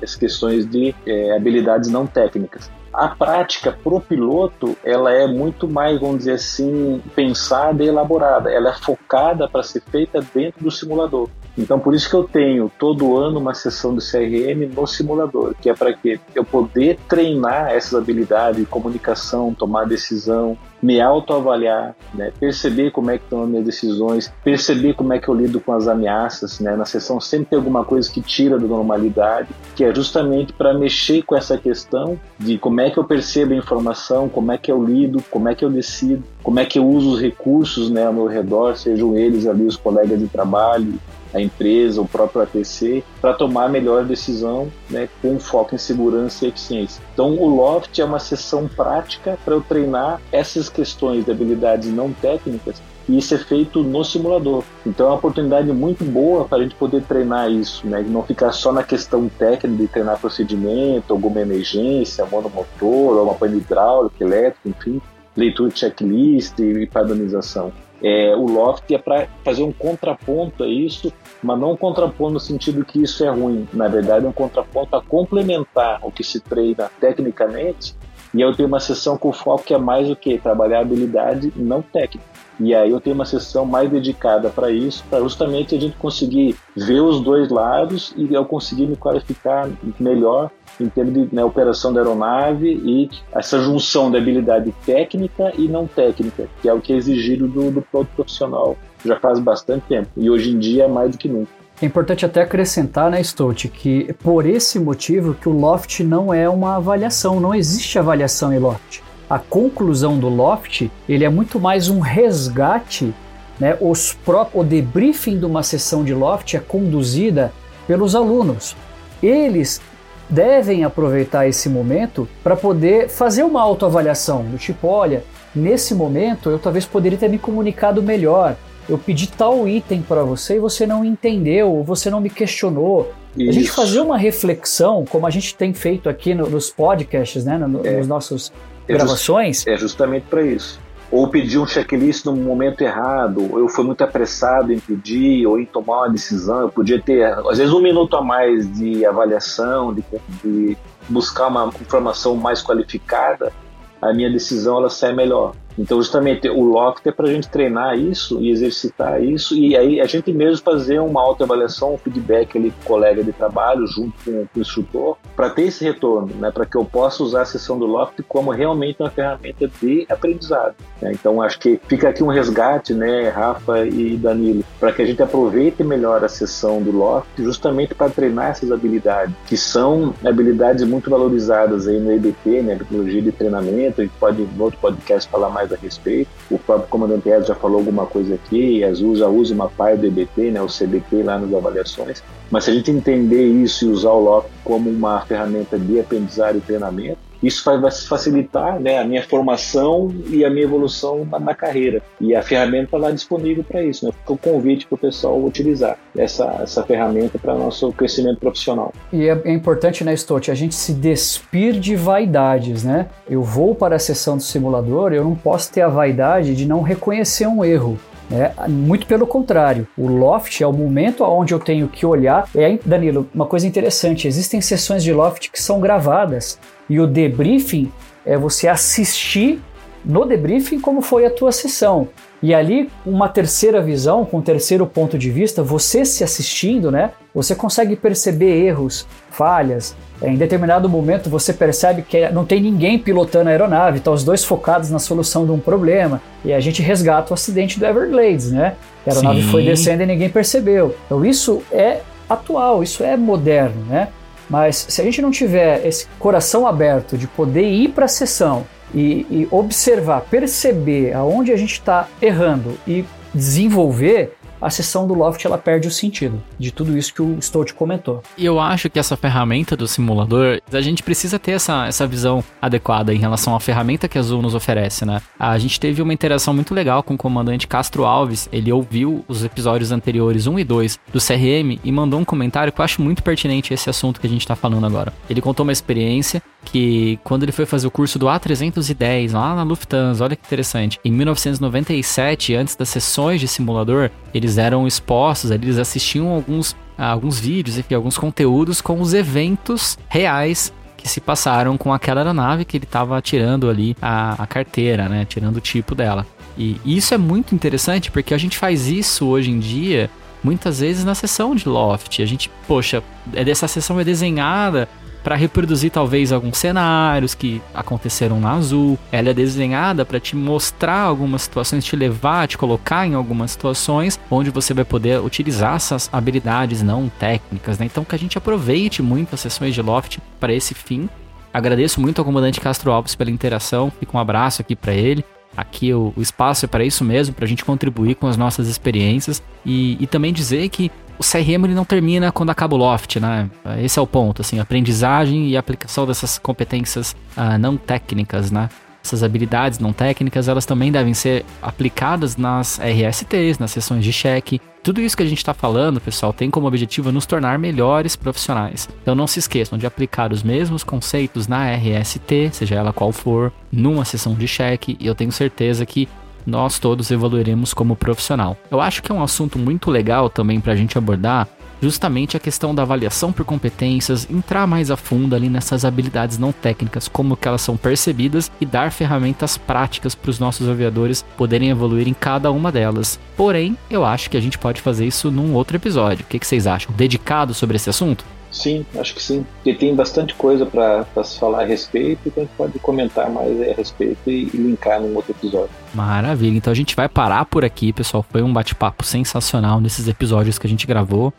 as 0.03 0.15
questões 0.15 0.69
de 0.69 0.93
é, 1.07 1.33
habilidades 1.33 1.89
não 1.89 2.05
técnicas. 2.05 2.69
A 2.97 3.09
prática 3.09 3.71
para 3.71 3.93
o 3.93 3.99
piloto, 3.99 4.77
ela 4.83 5.11
é 5.11 5.27
muito 5.27 5.67
mais, 5.67 5.99
vamos 5.99 6.19
dizer 6.19 6.33
assim, 6.33 7.01
pensada 7.13 7.83
e 7.83 7.87
elaborada. 7.87 8.49
Ela 8.49 8.69
é 8.69 8.73
focada 8.73 9.49
para 9.49 9.63
ser 9.63 9.81
feita 9.81 10.25
dentro 10.33 10.63
do 10.63 10.71
simulador. 10.71 11.29
Então, 11.57 11.79
por 11.79 11.93
isso 11.93 12.09
que 12.09 12.15
eu 12.15 12.23
tenho 12.23 12.71
todo 12.77 13.17
ano 13.17 13.39
uma 13.39 13.53
sessão 13.53 13.95
de 13.95 14.01
CRM 14.01 14.73
no 14.73 14.85
simulador, 14.85 15.55
que 15.61 15.69
é 15.69 15.73
para 15.73 15.93
que 15.93 16.19
eu 16.33 16.43
poder 16.43 16.97
treinar 17.07 17.71
essas 17.71 17.95
habilidades 17.95 18.59
de 18.59 18.65
comunicação, 18.65 19.53
tomar 19.53 19.85
decisão, 19.85 20.57
me 20.81 21.01
autoavaliar, 21.01 21.95
né? 22.13 22.31
perceber 22.39 22.91
como 22.91 23.09
é 23.11 23.17
que 23.17 23.23
estão 23.23 23.43
as 23.43 23.49
minhas 23.49 23.65
decisões, 23.65 24.31
perceber 24.43 24.93
como 24.93 25.13
é 25.13 25.19
que 25.19 25.27
eu 25.27 25.33
lido 25.33 25.59
com 25.59 25.71
as 25.71 25.87
ameaças, 25.87 26.59
né? 26.59 26.75
Na 26.75 26.85
sessão 26.85 27.19
sempre 27.19 27.47
tem 27.47 27.57
alguma 27.57 27.83
coisa 27.83 28.11
que 28.11 28.21
tira 28.21 28.59
da 28.59 28.67
normalidade, 28.67 29.49
que 29.75 29.83
é 29.83 29.93
justamente 29.93 30.53
para 30.53 30.73
mexer 30.73 31.23
com 31.23 31.35
essa 31.35 31.57
questão 31.57 32.19
de 32.37 32.57
como 32.57 32.81
é 32.81 32.89
que 32.89 32.97
eu 32.97 33.03
percebo 33.03 33.53
a 33.53 33.57
informação, 33.57 34.29
como 34.29 34.51
é 34.51 34.57
que 34.57 34.71
eu 34.71 34.83
lido, 34.83 35.23
como 35.31 35.49
é 35.49 35.55
que 35.55 35.65
eu 35.65 35.69
decido, 35.69 36.23
como 36.43 36.59
é 36.59 36.65
que 36.65 36.77
eu 36.77 36.87
uso 36.87 37.13
os 37.13 37.21
recursos, 37.21 37.89
né, 37.89 38.05
ao 38.05 38.13
meu 38.13 38.27
redor, 38.27 38.75
sejam 38.75 39.15
eles 39.17 39.47
ali 39.47 39.65
os 39.65 39.77
colegas 39.77 40.19
de 40.19 40.27
trabalho, 40.27 40.93
a 41.35 41.41
empresa, 41.41 42.01
o 42.01 42.07
próprio 42.07 42.41
ATC, 42.41 43.03
para 43.21 43.33
tomar 43.33 43.65
a 43.65 43.69
melhor 43.69 44.05
decisão 44.05 44.71
né, 44.89 45.09
com 45.21 45.37
foco 45.37 45.75
em 45.75 45.77
segurança 45.77 46.45
e 46.45 46.49
eficiência. 46.49 47.03
Então, 47.13 47.35
o 47.35 47.47
Loft 47.47 47.99
é 47.99 48.05
uma 48.05 48.19
sessão 48.19 48.67
prática 48.67 49.37
para 49.43 49.53
eu 49.53 49.61
treinar 49.61 50.21
essas 50.31 50.69
questões 50.69 51.25
de 51.25 51.31
habilidades 51.31 51.91
não 51.91 52.11
técnicas 52.13 52.81
e 53.07 53.17
isso 53.17 53.35
é 53.35 53.37
feito 53.37 53.83
no 53.83 54.03
simulador. 54.03 54.63
Então 54.85 55.05
é 55.05 55.09
uma 55.09 55.17
oportunidade 55.17 55.71
muito 55.71 56.03
boa 56.03 56.45
para 56.45 56.57
a 56.57 56.61
gente 56.61 56.75
poder 56.75 57.03
treinar 57.03 57.51
isso, 57.51 57.85
né? 57.87 58.03
Não 58.07 58.23
ficar 58.23 58.51
só 58.51 58.71
na 58.71 58.83
questão 58.83 59.29
técnica 59.29 59.67
de 59.67 59.87
treinar 59.87 60.19
procedimento, 60.19 61.13
alguma 61.13 61.39
emergência, 61.41 62.25
monomotor, 62.25 63.21
uma 63.21 63.35
pane 63.35 63.57
hidráulica, 63.57 64.23
elétrica, 64.23 64.69
enfim, 64.69 65.01
leitura 65.35 65.69
de 65.69 65.79
checklist 65.79 66.57
e 66.59 66.87
padronização. 66.87 67.71
É, 68.01 68.35
o 68.35 68.45
Loft 68.45 68.91
é 68.93 68.97
para 68.97 69.27
fazer 69.43 69.63
um 69.63 69.71
contraponto 69.71 70.63
a 70.63 70.67
isso, 70.67 71.11
mas 71.41 71.59
não 71.59 71.71
um 71.71 71.77
contraponto 71.77 72.33
no 72.33 72.39
sentido 72.39 72.85
que 72.85 73.01
isso 73.01 73.23
é 73.23 73.29
ruim. 73.29 73.67
Na 73.73 73.87
verdade, 73.87 74.25
é 74.25 74.29
um 74.29 74.33
contraponto 74.33 74.95
a 74.95 75.01
complementar 75.01 75.99
o 76.01 76.11
que 76.11 76.23
se 76.23 76.39
treina 76.39 76.91
tecnicamente. 76.99 77.95
E 78.33 78.41
eu 78.41 78.53
tenho 78.53 78.67
uma 78.67 78.81
sessão 78.81 79.17
com 79.17 79.31
foco 79.31 79.63
que 79.63 79.73
é 79.73 79.77
mais 79.77 80.09
o 80.09 80.15
que? 80.15 80.37
Trabalhar 80.37 80.81
habilidade 80.81 81.53
não 81.55 81.81
técnica. 81.81 82.34
E 82.59 82.73
aí 82.73 82.91
eu 82.91 83.01
tenho 83.01 83.15
uma 83.15 83.25
sessão 83.25 83.65
mais 83.65 83.89
dedicada 83.89 84.49
para 84.49 84.71
isso, 84.71 85.03
para 85.09 85.19
justamente 85.19 85.75
a 85.75 85.79
gente 85.79 85.95
conseguir 85.97 86.55
ver 86.75 87.01
os 87.01 87.19
dois 87.21 87.49
lados 87.49 88.13
e 88.15 88.33
eu 88.33 88.45
conseguir 88.45 88.87
me 88.87 88.95
qualificar 88.95 89.69
melhor 89.99 90.49
em 90.79 90.87
termos 90.87 91.13
de 91.13 91.35
né, 91.35 91.43
operação 91.43 91.93
da 91.93 92.01
aeronave 92.01 92.69
e 92.69 93.09
essa 93.31 93.59
junção 93.59 94.11
de 94.11 94.17
habilidade 94.17 94.73
técnica 94.85 95.51
e 95.57 95.67
não 95.67 95.87
técnica, 95.87 96.47
que 96.61 96.67
é 96.67 96.73
o 96.73 96.81
que 96.81 96.93
é 96.93 96.95
exigido 96.95 97.47
do, 97.47 97.71
do 97.71 97.81
profissional 97.81 98.77
já 99.03 99.19
faz 99.19 99.39
bastante 99.39 99.85
tempo 99.87 100.09
e 100.17 100.29
hoje 100.29 100.51
em 100.51 100.59
dia 100.59 100.85
é 100.85 100.87
mais 100.87 101.11
do 101.11 101.17
que 101.17 101.29
nunca. 101.29 101.51
É 101.81 101.85
importante 101.85 102.25
até 102.25 102.41
acrescentar, 102.41 103.11
né, 103.11 103.21
Stout, 103.21 103.67
que 103.67 104.13
por 104.23 104.45
esse 104.45 104.79
motivo 104.79 105.33
que 105.33 105.49
o 105.49 105.51
Loft 105.51 105.99
não 106.03 106.33
é 106.33 106.47
uma 106.49 106.77
avaliação, 106.77 107.39
não 107.39 107.53
existe 107.53 107.99
avaliação 107.99 108.53
em 108.53 108.59
Loft 108.59 109.04
a 109.29 109.39
conclusão 109.39 110.17
do 110.17 110.29
Loft 110.29 110.89
ele 111.07 111.23
é 111.23 111.29
muito 111.29 111.59
mais 111.59 111.89
um 111.89 111.99
resgate, 111.99 113.13
né? 113.59 113.77
Os 113.81 114.13
pró 114.13 114.49
o 114.53 114.63
debriefing 114.63 115.39
de 115.39 115.45
uma 115.45 115.63
sessão 115.63 116.03
de 116.03 116.13
Loft 116.13 116.53
é 116.53 116.59
conduzida 116.59 117.51
pelos 117.87 118.15
alunos. 118.15 118.75
Eles 119.21 119.81
devem 120.29 120.83
aproveitar 120.83 121.47
esse 121.47 121.69
momento 121.69 122.27
para 122.43 122.55
poder 122.55 123.09
fazer 123.09 123.43
uma 123.43 123.61
autoavaliação, 123.61 124.43
do 124.43 124.57
tipo, 124.57 124.87
olha, 124.87 125.23
nesse 125.55 125.93
momento 125.93 126.49
eu 126.49 126.59
talvez 126.59 126.85
poderia 126.85 127.17
ter 127.17 127.29
me 127.29 127.37
comunicado 127.37 128.01
melhor. 128.01 128.55
Eu 128.87 128.97
pedi 128.97 129.27
tal 129.27 129.67
item 129.67 130.01
para 130.01 130.23
você 130.23 130.57
e 130.57 130.59
você 130.59 130.85
não 130.85 131.03
entendeu, 131.03 131.71
ou 131.71 131.83
você 131.83 132.09
não 132.09 132.21
me 132.21 132.29
questionou. 132.29 133.11
Isso. 133.35 133.49
A 133.49 133.51
gente 133.51 133.71
fazer 133.71 133.99
uma 133.99 134.17
reflexão, 134.17 135.03
como 135.09 135.25
a 135.25 135.29
gente 135.31 135.55
tem 135.55 135.73
feito 135.73 136.07
aqui 136.07 136.35
no, 136.35 136.47
nos 136.47 136.69
podcasts, 136.69 137.43
né, 137.43 137.57
no, 137.57 137.85
é. 137.85 137.97
nos 137.97 138.07
nossos 138.07 138.53
é 138.87 138.93
gravações? 138.93 139.57
Just, 139.57 139.67
é 139.67 139.77
justamente 139.77 140.25
para 140.29 140.41
isso. 140.41 140.79
Ou 141.11 141.27
pedir 141.29 141.59
um 141.59 141.67
checklist 141.67 142.25
no 142.25 142.35
momento 142.35 142.81
errado, 142.81 143.47
ou 143.51 143.59
eu 143.59 143.69
fui 143.69 143.85
muito 143.85 144.03
apressado 144.03 144.73
em 144.73 144.79
pedir, 144.79 145.45
ou 145.45 145.59
em 145.59 145.65
tomar 145.65 145.99
uma 145.99 146.09
decisão. 146.09 146.61
Eu 146.61 146.69
podia 146.69 147.01
ter, 147.01 147.23
às 147.23 147.57
vezes, 147.57 147.71
um 147.71 147.81
minuto 147.81 148.17
a 148.17 148.23
mais 148.23 148.71
de 148.73 149.05
avaliação, 149.05 149.93
de, 149.93 150.03
de 150.43 150.77
buscar 151.07 151.47
uma 151.47 151.71
informação 151.79 152.35
mais 152.35 152.61
qualificada, 152.63 153.53
a 154.01 154.13
minha 154.13 154.31
decisão 154.31 154.77
ela 154.77 154.89
sai 154.89 155.13
melhor. 155.13 155.53
Então, 155.77 156.01
justamente, 156.01 156.49
o 156.49 156.63
Loft 156.63 157.05
é 157.05 157.11
para 157.11 157.27
a 157.27 157.31
gente 157.31 157.49
treinar 157.49 157.97
isso 157.97 158.41
e 158.41 158.49
exercitar 158.49 159.21
isso, 159.21 159.55
e 159.55 159.75
aí 159.75 159.99
a 159.99 160.05
gente 160.05 160.31
mesmo 160.31 160.63
fazer 160.63 160.99
uma 160.99 161.21
autoavaliação, 161.21 161.93
um 161.93 161.97
feedback 161.97 162.57
ali 162.57 162.71
com 162.71 162.81
o 162.81 162.85
colega 162.85 163.23
de 163.23 163.33
trabalho, 163.33 163.85
junto 163.87 164.13
com, 164.23 164.45
com 164.45 164.59
o 164.59 164.61
instrutor, 164.61 165.17
para 165.35 165.49
ter 165.49 165.63
esse 165.63 165.83
retorno, 165.83 166.33
né, 166.35 166.51
para 166.51 166.65
que 166.65 166.77
eu 166.77 166.85
possa 166.85 167.23
usar 167.23 167.41
a 167.41 167.45
sessão 167.45 167.77
do 167.77 167.85
Loft 167.85 168.21
como 168.27 168.51
realmente 168.51 169.01
uma 169.01 169.09
ferramenta 169.09 169.69
de 169.81 170.05
aprendizado. 170.09 170.75
Né? 171.01 171.11
Então, 171.13 171.41
acho 171.41 171.59
que 171.59 171.79
fica 171.87 172.09
aqui 172.09 172.23
um 172.23 172.27
resgate, 172.27 172.93
né, 172.93 173.29
Rafa 173.29 173.85
e 173.85 174.15
Danilo, 174.17 174.63
para 174.79 174.91
que 174.91 175.01
a 175.01 175.05
gente 175.05 175.21
aproveite 175.21 175.83
melhor 175.83 176.23
a 176.23 176.29
sessão 176.29 176.81
do 176.81 176.91
Loft, 176.91 177.29
justamente 177.37 177.93
para 177.93 178.09
treinar 178.09 178.51
essas 178.51 178.71
habilidades, 178.71 179.35
que 179.45 179.57
são 179.57 180.13
habilidades 180.23 180.83
muito 180.85 181.09
valorizadas 181.09 181.87
aí 181.87 181.99
no 181.99 182.11
EBT, 182.11 182.61
né, 182.61 182.75
metodologia 182.75 183.21
de 183.21 183.31
treinamento, 183.31 184.01
a 184.01 184.03
gente 184.03 184.15
pode, 184.17 184.41
no 184.41 184.63
outro 184.63 184.79
podcast, 184.79 185.29
falar 185.29 185.49
mais 185.49 185.64
mais 185.65 185.73
a 185.73 185.75
respeito. 185.75 186.29
O 186.49 186.57
próprio 186.57 186.87
comandante 186.87 187.29
Ed 187.29 187.47
já 187.47 187.55
falou 187.55 187.79
alguma 187.79 188.05
coisa 188.05 188.35
aqui, 188.35 188.83
a 188.83 188.93
já 188.93 189.27
usa 189.27 189.53
uma 189.53 189.67
parte 189.67 190.01
do 190.01 190.07
EBT, 190.07 190.51
né, 190.51 190.61
o 190.61 190.67
CBT 190.67 191.23
lá 191.23 191.37
nas 191.37 191.53
avaliações. 191.53 192.23
Mas 192.49 192.65
se 192.65 192.71
a 192.71 192.73
gente 192.73 192.91
entender 192.91 193.43
isso 193.43 193.85
e 193.85 193.89
usar 193.89 194.11
o 194.11 194.19
LOC 194.19 194.45
como 194.63 194.89
uma 194.89 195.21
ferramenta 195.21 195.77
de 195.77 195.99
aprendizado 195.99 196.57
e 196.57 196.61
treinamento, 196.61 197.17
isso 197.41 197.63
vai 197.63 197.91
facilitar 197.91 198.79
né, 198.79 198.99
a 198.99 199.03
minha 199.03 199.23
formação 199.23 200.13
e 200.29 200.43
a 200.43 200.49
minha 200.49 200.63
evolução 200.63 201.25
na, 201.25 201.53
carreira. 201.53 202.01
E 202.19 202.35
a 202.35 202.41
ferramenta 202.41 202.85
está 202.85 202.97
lá 202.97 203.11
disponível 203.11 203.63
para 203.63 203.83
isso. 203.83 204.05
Né? 204.05 204.11
Fica 204.11 204.33
o 204.33 204.37
convite 204.37 204.85
para 204.87 204.95
o 204.95 204.97
pessoal 204.97 205.43
utilizar 205.43 205.97
essa, 206.17 206.59
essa 206.61 206.83
ferramenta 206.83 207.37
para 207.37 207.53
nosso 207.55 207.91
crescimento 207.93 208.39
profissional. 208.39 208.93
E 209.11 209.27
é, 209.27 209.41
é 209.45 209.51
importante, 209.51 210.03
né, 210.03 210.13
Stott, 210.13 210.51
a 210.51 210.55
gente 210.55 210.75
se 210.75 210.93
despir 210.93 211.79
de 211.79 211.95
vaidades. 211.95 212.83
Né? 212.83 213.07
Eu 213.29 213.43
vou 213.43 213.75
para 213.75 213.95
a 213.95 213.99
sessão 213.99 214.37
do 214.37 214.43
simulador, 214.43 215.13
eu 215.13 215.23
não 215.23 215.35
posso 215.35 215.71
ter 215.71 215.81
a 215.81 215.89
vaidade 215.89 216.55
de 216.55 216.65
não 216.65 216.81
reconhecer 216.81 217.47
um 217.47 217.63
erro. 217.63 217.97
É, 218.31 218.67
muito 218.67 219.05
pelo 219.05 219.27
contrário, 219.27 219.87
o 219.95 220.07
loft 220.07 220.59
é 220.61 220.65
o 220.65 220.73
momento 220.73 221.23
onde 221.23 221.53
eu 221.53 221.59
tenho 221.59 221.87
que 221.87 222.05
olhar. 222.05 222.49
Danilo, 222.83 223.29
uma 223.33 223.45
coisa 223.45 223.67
interessante: 223.67 224.27
existem 224.27 224.61
sessões 224.61 225.03
de 225.03 225.13
loft 225.13 225.51
que 225.51 225.61
são 225.61 225.79
gravadas 225.79 226.59
e 226.89 226.99
o 226.99 227.07
debriefing 227.07 227.91
é 228.25 228.37
você 228.37 228.67
assistir 228.67 229.61
no 230.03 230.25
debriefing 230.25 230.79
como 230.79 231.01
foi 231.01 231.25
a 231.25 231.29
tua 231.29 231.51
sessão. 231.51 232.07
E 232.41 232.53
ali, 232.53 232.91
uma 233.03 233.27
terceira 233.27 233.81
visão, 233.81 234.23
com 234.23 234.37
um 234.37 234.41
terceiro 234.41 234.85
ponto 234.85 235.17
de 235.17 235.31
vista, 235.31 235.63
você 235.63 236.05
se 236.05 236.23
assistindo, 236.23 236.91
né? 236.91 237.11
Você 237.33 237.55
consegue 237.55 237.95
perceber 237.95 238.65
erros, 238.65 239.07
falhas. 239.31 239.95
É, 240.21 240.29
em 240.29 240.35
determinado 240.35 240.87
momento 240.87 241.29
você 241.29 241.51
percebe 241.51 242.03
que 242.03 242.29
não 242.29 242.45
tem 242.45 242.61
ninguém 242.61 242.99
pilotando 242.99 243.49
a 243.49 243.51
aeronave, 243.51 243.97
estão 243.97 244.13
os 244.13 244.23
dois 244.23 244.43
focados 244.43 244.89
na 244.91 244.99
solução 244.99 245.45
de 245.45 245.51
um 245.51 245.59
problema. 245.59 246.21
E 246.43 246.53
a 246.53 246.59
gente 246.59 246.81
resgata 246.83 247.31
o 247.31 247.33
acidente 247.33 247.79
do 247.79 247.85
Everglades, 247.85 248.51
né? 248.51 248.75
A 249.05 249.09
aeronave 249.09 249.41
Sim. 249.41 249.49
foi 249.49 249.63
descendo 249.63 250.03
e 250.03 250.05
ninguém 250.05 250.29
percebeu. 250.29 250.95
Então 251.07 251.25
isso 251.25 251.63
é 251.71 252.01
atual, 252.29 252.83
isso 252.83 253.03
é 253.03 253.17
moderno, 253.17 253.83
né? 253.89 254.09
Mas 254.49 254.85
se 254.89 255.01
a 255.01 255.03
gente 255.03 255.21
não 255.21 255.31
tiver 255.31 255.85
esse 255.85 256.07
coração 256.19 256.67
aberto 256.67 257.17
de 257.17 257.27
poder 257.27 257.67
ir 257.67 257.89
para 257.89 258.05
a 258.05 258.09
sessão 258.09 258.65
e, 258.93 259.25
e 259.29 259.47
observar, 259.51 260.21
perceber 260.21 261.13
aonde 261.13 261.51
a 261.51 261.57
gente 261.57 261.73
está 261.73 262.07
errando 262.21 262.77
e 262.87 263.03
desenvolver, 263.33 264.35
a 264.61 264.69
sessão 264.69 265.07
do 265.07 265.13
Loft 265.13 265.43
ela 265.45 265.57
perde 265.57 265.87
o 265.87 265.91
sentido 265.91 266.41
de 266.57 266.71
tudo 266.71 266.97
isso 266.97 267.13
que 267.13 267.21
o 267.21 267.41
Stout 267.41 267.73
comentou. 267.73 268.21
E 268.37 268.45
eu 268.45 268.59
acho 268.59 268.89
que 268.89 268.99
essa 268.99 269.15
ferramenta 269.17 269.75
do 269.75 269.87
simulador, 269.87 270.61
a 270.71 270.81
gente 270.81 271.03
precisa 271.03 271.37
ter 271.37 271.51
essa, 271.51 271.85
essa 271.87 272.07
visão 272.07 272.43
adequada 272.61 273.13
em 273.13 273.17
relação 273.17 273.55
à 273.55 273.59
ferramenta 273.59 274.07
que 274.07 274.17
a 274.17 274.21
Azul 274.21 274.41
nos 274.41 274.55
oferece, 274.55 275.05
né? 275.05 275.21
A 275.39 275.57
gente 275.57 275.79
teve 275.79 276.01
uma 276.01 276.13
interação 276.13 276.53
muito 276.53 276.73
legal 276.73 277.03
com 277.03 277.13
o 277.13 277.17
comandante 277.17 277.67
Castro 277.67 278.05
Alves, 278.05 278.49
ele 278.51 278.71
ouviu 278.71 279.23
os 279.27 279.43
episódios 279.43 279.91
anteriores 279.91 280.47
1 280.47 280.59
e 280.59 280.63
2 280.63 280.99
do 281.13 281.19
CRM 281.19 281.79
e 281.83 281.91
mandou 281.91 282.19
um 282.19 282.25
comentário 282.25 282.73
que 282.73 282.81
eu 282.81 282.85
acho 282.85 283.01
muito 283.01 283.21
pertinente 283.21 283.73
esse 283.73 283.89
assunto 283.89 284.19
que 284.19 284.27
a 284.27 284.29
gente 284.29 284.41
está 284.41 284.55
falando 284.55 284.85
agora. 284.85 285.13
Ele 285.29 285.41
contou 285.41 285.63
uma 285.63 285.71
experiência 285.71 286.41
que 286.65 287.19
quando 287.23 287.43
ele 287.43 287.51
foi 287.51 287.65
fazer 287.65 287.87
o 287.87 287.91
curso 287.91 288.17
do 288.17 288.25
A310 288.25 289.33
lá 289.33 289.55
na 289.55 289.63
Lufthansa, 289.63 290.23
olha 290.23 290.35
que 290.35 290.45
interessante, 290.45 290.99
em 291.05 291.11
1997, 291.11 292.55
antes 292.55 292.75
das 292.75 292.89
sessões 292.89 293.39
de 293.39 293.47
simulador, 293.47 294.09
eles 294.33 294.54
eram 294.57 294.87
expostos, 294.87 295.51
eles 295.51 295.77
assistiam 295.77 296.29
alguns, 296.29 296.75
alguns 296.97 297.39
vídeos, 297.39 297.77
enfim, 297.77 297.95
alguns 297.95 298.17
conteúdos 298.17 298.81
com 298.81 298.99
os 298.99 299.13
eventos 299.13 299.97
reais 300.07 300.73
que 300.97 301.07
se 301.07 301.21
passaram 301.21 301.77
com 301.77 301.93
aquela 301.93 302.21
aeronave 302.21 302.65
que 302.65 302.77
ele 302.77 302.85
estava 302.85 303.21
tirando 303.21 303.69
ali 303.69 303.95
a, 304.01 304.41
a 304.41 304.47
carteira, 304.47 305.07
né, 305.07 305.25
tirando 305.25 305.57
o 305.57 305.61
tipo 305.61 305.93
dela. 305.93 306.25
E 306.57 306.79
isso 306.85 307.13
é 307.13 307.17
muito 307.17 307.53
interessante 307.53 308.09
porque 308.09 308.33
a 308.33 308.37
gente 308.37 308.57
faz 308.57 308.87
isso 308.87 309.27
hoje 309.27 309.51
em 309.51 309.59
dia 309.59 310.09
muitas 310.43 310.79
vezes 310.79 311.03
na 311.03 311.15
sessão 311.15 311.55
de 311.55 311.67
loft. 311.67 312.21
A 312.21 312.25
gente, 312.25 312.49
poxa, 312.67 313.03
essa 313.33 313.67
sessão 313.67 313.99
é 313.99 314.03
desenhada 314.03 314.87
para 315.25 315.35
reproduzir 315.35 315.89
talvez 315.89 316.31
alguns 316.31 316.59
cenários 316.59 317.33
que 317.33 317.59
aconteceram 317.73 318.39
na 318.39 318.51
Azul. 318.51 318.95
Ela 319.11 319.31
é 319.31 319.33
desenhada 319.33 320.05
para 320.05 320.19
te 320.19 320.35
mostrar 320.35 320.99
algumas 320.99 321.41
situações, 321.41 321.83
te 321.83 321.95
levar, 321.95 322.47
te 322.47 322.59
colocar 322.59 323.07
em 323.07 323.15
algumas 323.15 323.49
situações 323.49 324.19
onde 324.29 324.51
você 324.51 324.71
vai 324.71 324.85
poder 324.85 325.19
utilizar 325.19 325.77
essas 325.77 326.07
habilidades 326.13 326.83
não 326.83 327.09
técnicas, 327.09 327.79
né? 327.79 327.87
Então 327.87 328.05
que 328.05 328.13
a 328.13 328.19
gente 328.19 328.37
aproveite 328.37 329.01
muito 329.01 329.33
as 329.33 329.39
sessões 329.39 329.73
de 329.73 329.81
Loft 329.81 330.19
para 330.39 330.53
esse 330.53 330.75
fim. 330.75 331.09
Agradeço 331.51 331.99
muito 331.99 332.19
ao 332.19 332.25
comandante 332.25 332.61
Castro 332.61 332.91
Alves 332.91 333.15
pela 333.15 333.31
interação, 333.31 333.91
fica 333.99 334.15
um 334.15 334.19
abraço 334.19 334.61
aqui 334.61 334.75
para 334.75 334.93
ele. 334.93 335.25
Aqui 335.57 335.91
o, 335.91 336.13
espaço 336.17 336.65
é 336.65 336.67
para 336.67 336.83
isso 336.83 337.03
mesmo, 337.03 337.33
para 337.33 337.45
a 337.45 337.47
gente 337.47 337.65
contribuir 337.65 338.13
com 338.15 338.27
as 338.27 338.37
nossas 338.37 338.67
experiências 338.67 339.41
e, 339.65 339.97
e 339.99 340.05
também 340.05 340.31
dizer 340.31 340.69
que 340.69 340.91
o 341.17 341.23
CRM 341.23 341.65
ele 341.65 341.73
não 341.73 341.85
termina 341.85 342.31
quando 342.31 342.49
acaba 342.49 342.75
o 342.75 342.77
Loft, 342.77 343.17
né? 343.17 343.49
Esse 343.81 343.99
é 343.99 344.01
o 344.01 344.07
ponto, 344.07 344.41
assim, 344.41 344.59
aprendizagem 344.59 345.47
e 345.49 345.57
aplicação 345.57 346.05
dessas 346.05 346.37
competências 346.37 347.15
uh, 347.37 347.57
não 347.57 347.77
técnicas, 347.77 348.51
né? 348.51 348.69
Essas 349.03 349.21
habilidades 349.21 349.77
não 349.77 349.93
técnicas, 349.93 350.47
elas 350.47 350.65
também 350.65 350.91
devem 350.91 351.13
ser 351.13 351.45
aplicadas 351.61 352.37
nas 352.37 352.79
RSTs, 352.79 353.59
nas 353.59 353.69
sessões 353.69 354.03
de 354.03 354.11
cheque. 354.11 354.59
Tudo 354.81 354.99
isso 354.99 355.15
que 355.15 355.21
a 355.21 355.27
gente 355.27 355.37
está 355.37 355.53
falando, 355.53 356.01
pessoal, 356.01 356.33
tem 356.33 356.49
como 356.49 356.65
objetivo 356.65 357.11
nos 357.11 357.27
tornar 357.27 357.59
melhores 357.59 358.15
profissionais. 358.15 358.89
Então 359.03 359.13
não 359.13 359.27
se 359.27 359.37
esqueçam 359.37 359.77
de 359.77 359.85
aplicar 359.85 360.33
os 360.33 360.41
mesmos 360.41 360.83
conceitos 360.83 361.47
na 361.47 361.71
RST, 361.71 362.49
seja 362.51 362.75
ela 362.75 362.91
qual 362.91 363.11
for, 363.11 363.53
numa 363.71 364.05
sessão 364.05 364.33
de 364.33 364.47
cheque, 364.47 364.97
e 364.99 365.05
eu 365.05 365.13
tenho 365.13 365.31
certeza 365.31 365.85
que 365.85 366.09
nós 366.45 366.79
todos 366.79 367.11
evoluiremos 367.11 367.73
como 367.73 367.95
profissional. 367.95 368.57
Eu 368.69 368.79
acho 368.79 369.01
que 369.01 369.11
é 369.11 369.15
um 369.15 369.23
assunto 369.23 369.57
muito 369.57 369.89
legal 369.89 370.29
também 370.29 370.59
para 370.59 370.73
a 370.73 370.75
gente 370.75 370.97
abordar, 370.97 371.47
justamente 371.81 372.37
a 372.37 372.39
questão 372.39 372.73
da 372.73 372.81
avaliação 372.81 373.31
por 373.31 373.45
competências, 373.45 374.27
entrar 374.29 374.65
mais 374.65 374.89
a 374.89 374.97
fundo 374.97 375.35
ali 375.35 375.49
nessas 375.49 375.85
habilidades 375.85 376.37
não 376.37 376.51
técnicas, 376.51 377.07
como 377.07 377.37
que 377.37 377.47
elas 377.47 377.61
são 377.61 377.77
percebidas 377.77 378.51
e 378.59 378.65
dar 378.65 378.91
ferramentas 378.91 379.57
práticas 379.57 380.15
para 380.15 380.31
os 380.31 380.39
nossos 380.39 380.67
aviadores 380.67 381.23
poderem 381.37 381.69
evoluir 381.69 382.07
em 382.07 382.13
cada 382.13 382.51
uma 382.51 382.71
delas. 382.71 383.19
Porém, 383.35 383.77
eu 383.89 384.05
acho 384.05 384.29
que 384.29 384.37
a 384.37 384.41
gente 384.41 384.57
pode 384.57 384.81
fazer 384.81 385.05
isso 385.05 385.29
num 385.29 385.53
outro 385.53 385.77
episódio. 385.77 386.25
O 386.25 386.27
que, 386.27 386.39
que 386.39 386.47
vocês 386.47 386.67
acham? 386.67 386.93
Dedicado 386.95 387.53
sobre 387.53 387.75
esse 387.75 387.89
assunto? 387.89 388.34
Sim, 388.55 388.85
acho 388.97 389.13
que 389.13 389.21
sim. 389.21 389.45
Porque 389.55 389.73
tem 389.73 389.93
bastante 389.93 390.33
coisa 390.33 390.65
para 390.65 391.23
se 391.25 391.37
falar 391.37 391.63
a 391.63 391.65
respeito 391.65 392.21
e 392.25 392.31
a 392.37 392.39
gente 392.39 392.51
pode 392.55 392.79
comentar 392.79 393.29
mais 393.29 393.61
a 393.61 393.73
respeito 393.73 394.17
e, 394.27 394.49
e 394.53 394.57
linkar 394.57 395.01
num 395.01 395.13
outro 395.13 395.31
episódio. 395.33 395.69
Maravilha. 395.93 396.55
Então 396.55 396.71
a 396.71 396.75
gente 396.75 396.95
vai 396.95 397.09
parar 397.09 397.43
por 397.45 397.65
aqui, 397.65 397.91
pessoal. 397.91 398.25
Foi 398.31 398.41
um 398.41 398.53
bate-papo 398.53 399.03
sensacional 399.03 399.81
nesses 399.81 400.07
episódios 400.07 400.57
que 400.57 400.65
a 400.65 400.69
gente 400.69 400.87
gravou. 400.87 401.33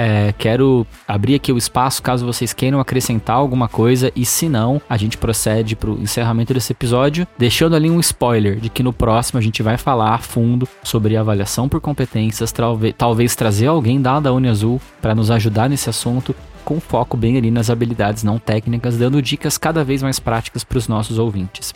É, 0.00 0.32
quero 0.38 0.86
abrir 1.08 1.34
aqui 1.34 1.50
o 1.50 1.58
espaço 1.58 2.00
caso 2.00 2.24
vocês 2.24 2.52
queiram 2.52 2.78
acrescentar 2.78 3.34
alguma 3.34 3.66
coisa 3.66 4.12
e 4.14 4.24
se 4.24 4.48
não, 4.48 4.80
a 4.88 4.96
gente 4.96 5.18
procede 5.18 5.74
para 5.74 5.90
o 5.90 6.00
encerramento 6.00 6.54
desse 6.54 6.70
episódio, 6.70 7.26
deixando 7.36 7.74
ali 7.74 7.90
um 7.90 7.98
spoiler 7.98 8.60
de 8.60 8.68
que 8.68 8.80
no 8.80 8.92
próximo 8.92 9.40
a 9.40 9.42
gente 9.42 9.60
vai 9.60 9.76
falar 9.76 10.14
a 10.14 10.18
fundo 10.18 10.68
sobre 10.84 11.16
avaliação 11.16 11.68
por 11.68 11.80
competências, 11.80 12.52
talvez, 12.52 12.94
talvez 12.96 13.34
trazer 13.34 13.66
alguém 13.66 14.00
da 14.00 14.20
da 14.20 14.32
Uniazul 14.32 14.80
para 15.02 15.16
nos 15.16 15.32
ajudar 15.32 15.68
nesse 15.68 15.90
assunto 15.90 16.32
com 16.68 16.78
foco 16.78 17.16
bem 17.16 17.38
ali 17.38 17.50
nas 17.50 17.70
habilidades 17.70 18.22
não 18.22 18.38
técnicas, 18.38 18.98
dando 18.98 19.22
dicas 19.22 19.56
cada 19.56 19.82
vez 19.82 20.02
mais 20.02 20.20
práticas 20.20 20.62
para 20.62 20.76
os 20.76 20.86
nossos 20.86 21.18
ouvintes. 21.18 21.72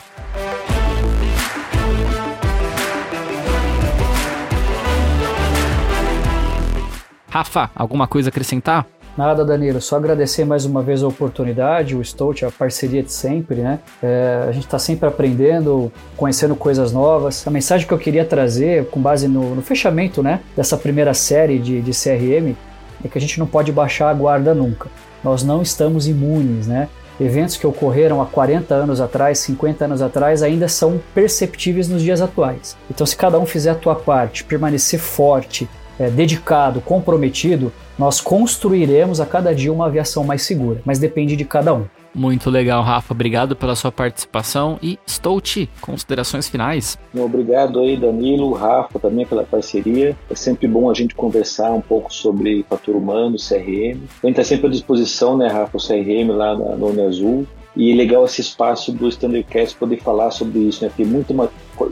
Rafa, 7.27 7.71
alguma 7.75 8.07
coisa 8.07 8.27
a 8.27 8.29
acrescentar? 8.29 8.85
Nada, 9.17 9.43
Danilo, 9.43 9.81
só 9.81 9.95
agradecer 9.95 10.45
mais 10.45 10.63
uma 10.63 10.83
vez 10.83 11.01
a 11.01 11.07
oportunidade, 11.07 11.95
o 11.95 12.03
Stout, 12.03 12.45
a 12.45 12.51
parceria 12.51 13.01
de 13.01 13.11
sempre, 13.11 13.61
né? 13.61 13.79
É, 14.01 14.45
a 14.47 14.51
gente 14.51 14.65
está 14.65 14.77
sempre 14.77 15.07
aprendendo, 15.07 15.91
conhecendo 16.15 16.55
coisas 16.55 16.91
novas. 16.91 17.47
A 17.47 17.49
mensagem 17.49 17.87
que 17.87 17.93
eu 17.93 17.97
queria 17.97 18.25
trazer, 18.25 18.87
com 18.89 19.01
base 19.01 19.27
no, 19.27 19.55
no 19.55 19.61
fechamento 19.63 20.21
né, 20.21 20.39
dessa 20.55 20.77
primeira 20.77 21.15
série 21.15 21.57
de, 21.57 21.81
de 21.81 21.91
CRM, 21.91 22.55
é 23.03 23.07
que 23.07 23.17
a 23.17 23.21
gente 23.21 23.39
não 23.39 23.47
pode 23.47 23.71
baixar 23.71 24.09
a 24.09 24.13
guarda 24.13 24.53
nunca. 24.53 24.89
Nós 25.23 25.43
não 25.43 25.61
estamos 25.61 26.07
imunes, 26.07 26.67
né? 26.67 26.89
Eventos 27.19 27.57
que 27.57 27.67
ocorreram 27.67 28.21
há 28.21 28.25
40 28.25 28.73
anos 28.73 28.99
atrás, 28.99 29.37
50 29.39 29.85
anos 29.85 30.01
atrás, 30.01 30.41
ainda 30.41 30.67
são 30.67 30.99
perceptíveis 31.13 31.87
nos 31.87 32.01
dias 32.01 32.21
atuais. 32.21 32.75
Então, 32.89 33.05
se 33.05 33.15
cada 33.15 33.39
um 33.39 33.45
fizer 33.45 33.69
a 33.69 33.75
tua 33.75 33.95
parte, 33.95 34.43
permanecer 34.43 34.99
forte, 34.99 35.69
é, 35.99 36.09
dedicado, 36.09 36.81
comprometido, 36.81 37.71
nós 37.97 38.19
construiremos 38.19 39.21
a 39.21 39.25
cada 39.25 39.53
dia 39.53 39.71
uma 39.71 39.85
aviação 39.85 40.23
mais 40.23 40.41
segura. 40.41 40.81
Mas 40.83 40.97
depende 40.97 41.35
de 41.35 41.45
cada 41.45 41.73
um. 41.73 41.85
Muito 42.13 42.49
legal, 42.49 42.83
Rafa. 42.83 43.13
Obrigado 43.13 43.55
pela 43.55 43.75
sua 43.75 43.91
participação 43.91 44.77
e 44.81 44.99
Stout, 45.07 45.69
considerações 45.81 46.47
finais. 46.47 46.97
Obrigado 47.15 47.79
aí, 47.79 47.97
Danilo, 47.97 48.53
Rafa, 48.53 48.99
também 48.99 49.25
pela 49.25 49.43
parceria. 49.43 50.15
É 50.29 50.35
sempre 50.35 50.67
bom 50.67 50.89
a 50.89 50.93
gente 50.93 51.15
conversar 51.15 51.71
um 51.71 51.81
pouco 51.81 52.13
sobre 52.13 52.65
fator 52.69 52.95
humano, 52.95 53.37
CRM. 53.37 53.97
A 54.23 54.27
gente 54.27 54.39
está 54.39 54.43
sempre 54.43 54.67
à 54.67 54.69
disposição, 54.69 55.37
né, 55.37 55.47
Rafa, 55.47 55.77
o 55.77 55.81
CRM 55.81 56.29
lá 56.29 56.57
na, 56.57 56.75
no 56.75 57.07
Azul. 57.07 57.47
E 57.75 57.91
é 57.91 57.95
legal 57.95 58.23
esse 58.25 58.39
espaço 58.39 58.91
do 58.91 59.07
Standardcast 59.07 59.75
poder 59.77 59.97
falar 59.97 60.29
sobre 60.29 60.59
isso, 60.59 60.85
né? 60.85 60.91
Tem 60.95 61.05
muita 61.05 61.33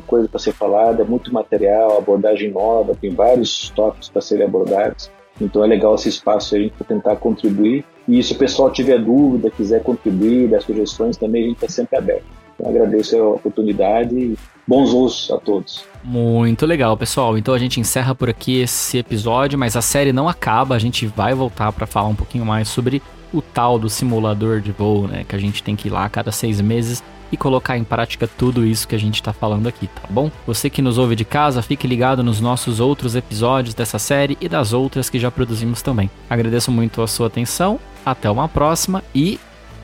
coisa 0.05 0.27
para 0.27 0.39
ser 0.39 0.53
falada, 0.53 1.03
muito 1.03 1.33
material, 1.33 1.97
abordagem 1.97 2.51
nova, 2.51 2.95
tem 2.95 3.09
vários 3.09 3.71
tópicos 3.71 4.07
para 4.09 4.21
serem 4.21 4.45
abordados. 4.45 5.09
Então 5.43 5.63
é 5.63 5.67
legal 5.67 5.95
esse 5.95 6.09
espaço 6.09 6.55
aí 6.55 6.69
para 6.69 6.85
tentar 6.85 7.15
contribuir. 7.17 7.83
E 8.07 8.21
se 8.21 8.33
o 8.33 8.37
pessoal 8.37 8.71
tiver 8.71 8.99
dúvida, 8.99 9.49
quiser 9.49 9.81
contribuir, 9.83 10.49
dar 10.49 10.61
sugestões, 10.61 11.17
também 11.17 11.43
a 11.43 11.47
gente 11.47 11.55
está 11.55 11.69
sempre 11.69 11.97
aberto. 11.97 12.25
Então 12.55 12.69
agradeço 12.69 13.17
a 13.17 13.29
oportunidade 13.29 14.15
e 14.15 14.37
bons 14.67 14.91
voos 14.91 15.31
a 15.31 15.37
todos. 15.37 15.83
Muito 16.03 16.65
legal, 16.65 16.95
pessoal. 16.95 17.37
Então 17.37 17.53
a 17.53 17.59
gente 17.59 17.79
encerra 17.79 18.13
por 18.13 18.29
aqui 18.29 18.61
esse 18.61 18.97
episódio, 18.97 19.57
mas 19.57 19.75
a 19.75 19.81
série 19.81 20.13
não 20.13 20.27
acaba. 20.27 20.75
A 20.75 20.79
gente 20.79 21.05
vai 21.07 21.33
voltar 21.33 21.71
para 21.71 21.87
falar 21.87 22.07
um 22.07 22.15
pouquinho 22.15 22.45
mais 22.45 22.67
sobre 22.67 23.01
o 23.33 23.41
tal 23.41 23.79
do 23.79 23.89
simulador 23.89 24.59
de 24.59 24.71
voo, 24.71 25.07
né? 25.07 25.23
Que 25.27 25.35
a 25.35 25.39
gente 25.39 25.63
tem 25.63 25.75
que 25.75 25.87
ir 25.87 25.91
lá 25.91 26.05
a 26.05 26.09
cada 26.09 26.31
seis 26.31 26.59
meses 26.59 27.01
e 27.31 27.37
colocar 27.37 27.77
em 27.77 27.83
prática 27.83 28.27
tudo 28.27 28.65
isso 28.65 28.87
que 28.87 28.95
a 28.95 28.99
gente 28.99 29.15
está 29.15 29.31
falando 29.31 29.67
aqui, 29.67 29.87
tá 29.87 30.03
bom? 30.09 30.31
Você 30.45 30.69
que 30.69 30.81
nos 30.81 30.97
ouve 30.97 31.15
de 31.15 31.25
casa, 31.25 31.61
fique 31.61 31.87
ligado 31.87 32.23
nos 32.23 32.39
nossos 32.39 32.79
outros 32.79 33.15
episódios 33.15 33.73
dessa 33.73 33.99
série 33.99 34.37
e 34.41 34.49
das 34.49 34.73
outras 34.73 35.09
que 35.09 35.19
já 35.19 35.31
produzimos 35.31 35.81
também. 35.81 36.09
Agradeço 36.29 36.71
muito 36.71 37.01
a 37.01 37.07
sua 37.07 37.27
atenção, 37.27 37.79
até 38.05 38.29
uma 38.29 38.47
próxima 38.47 39.03
e 39.13 39.39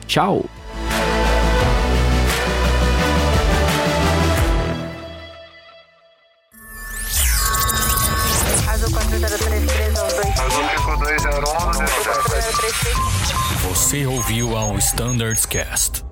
tchau! 0.06 0.44
Você 13.62 14.06
ouviu 14.06 14.56
ao 14.56 14.76
Standards 14.78 15.46
Cast. 15.46 16.07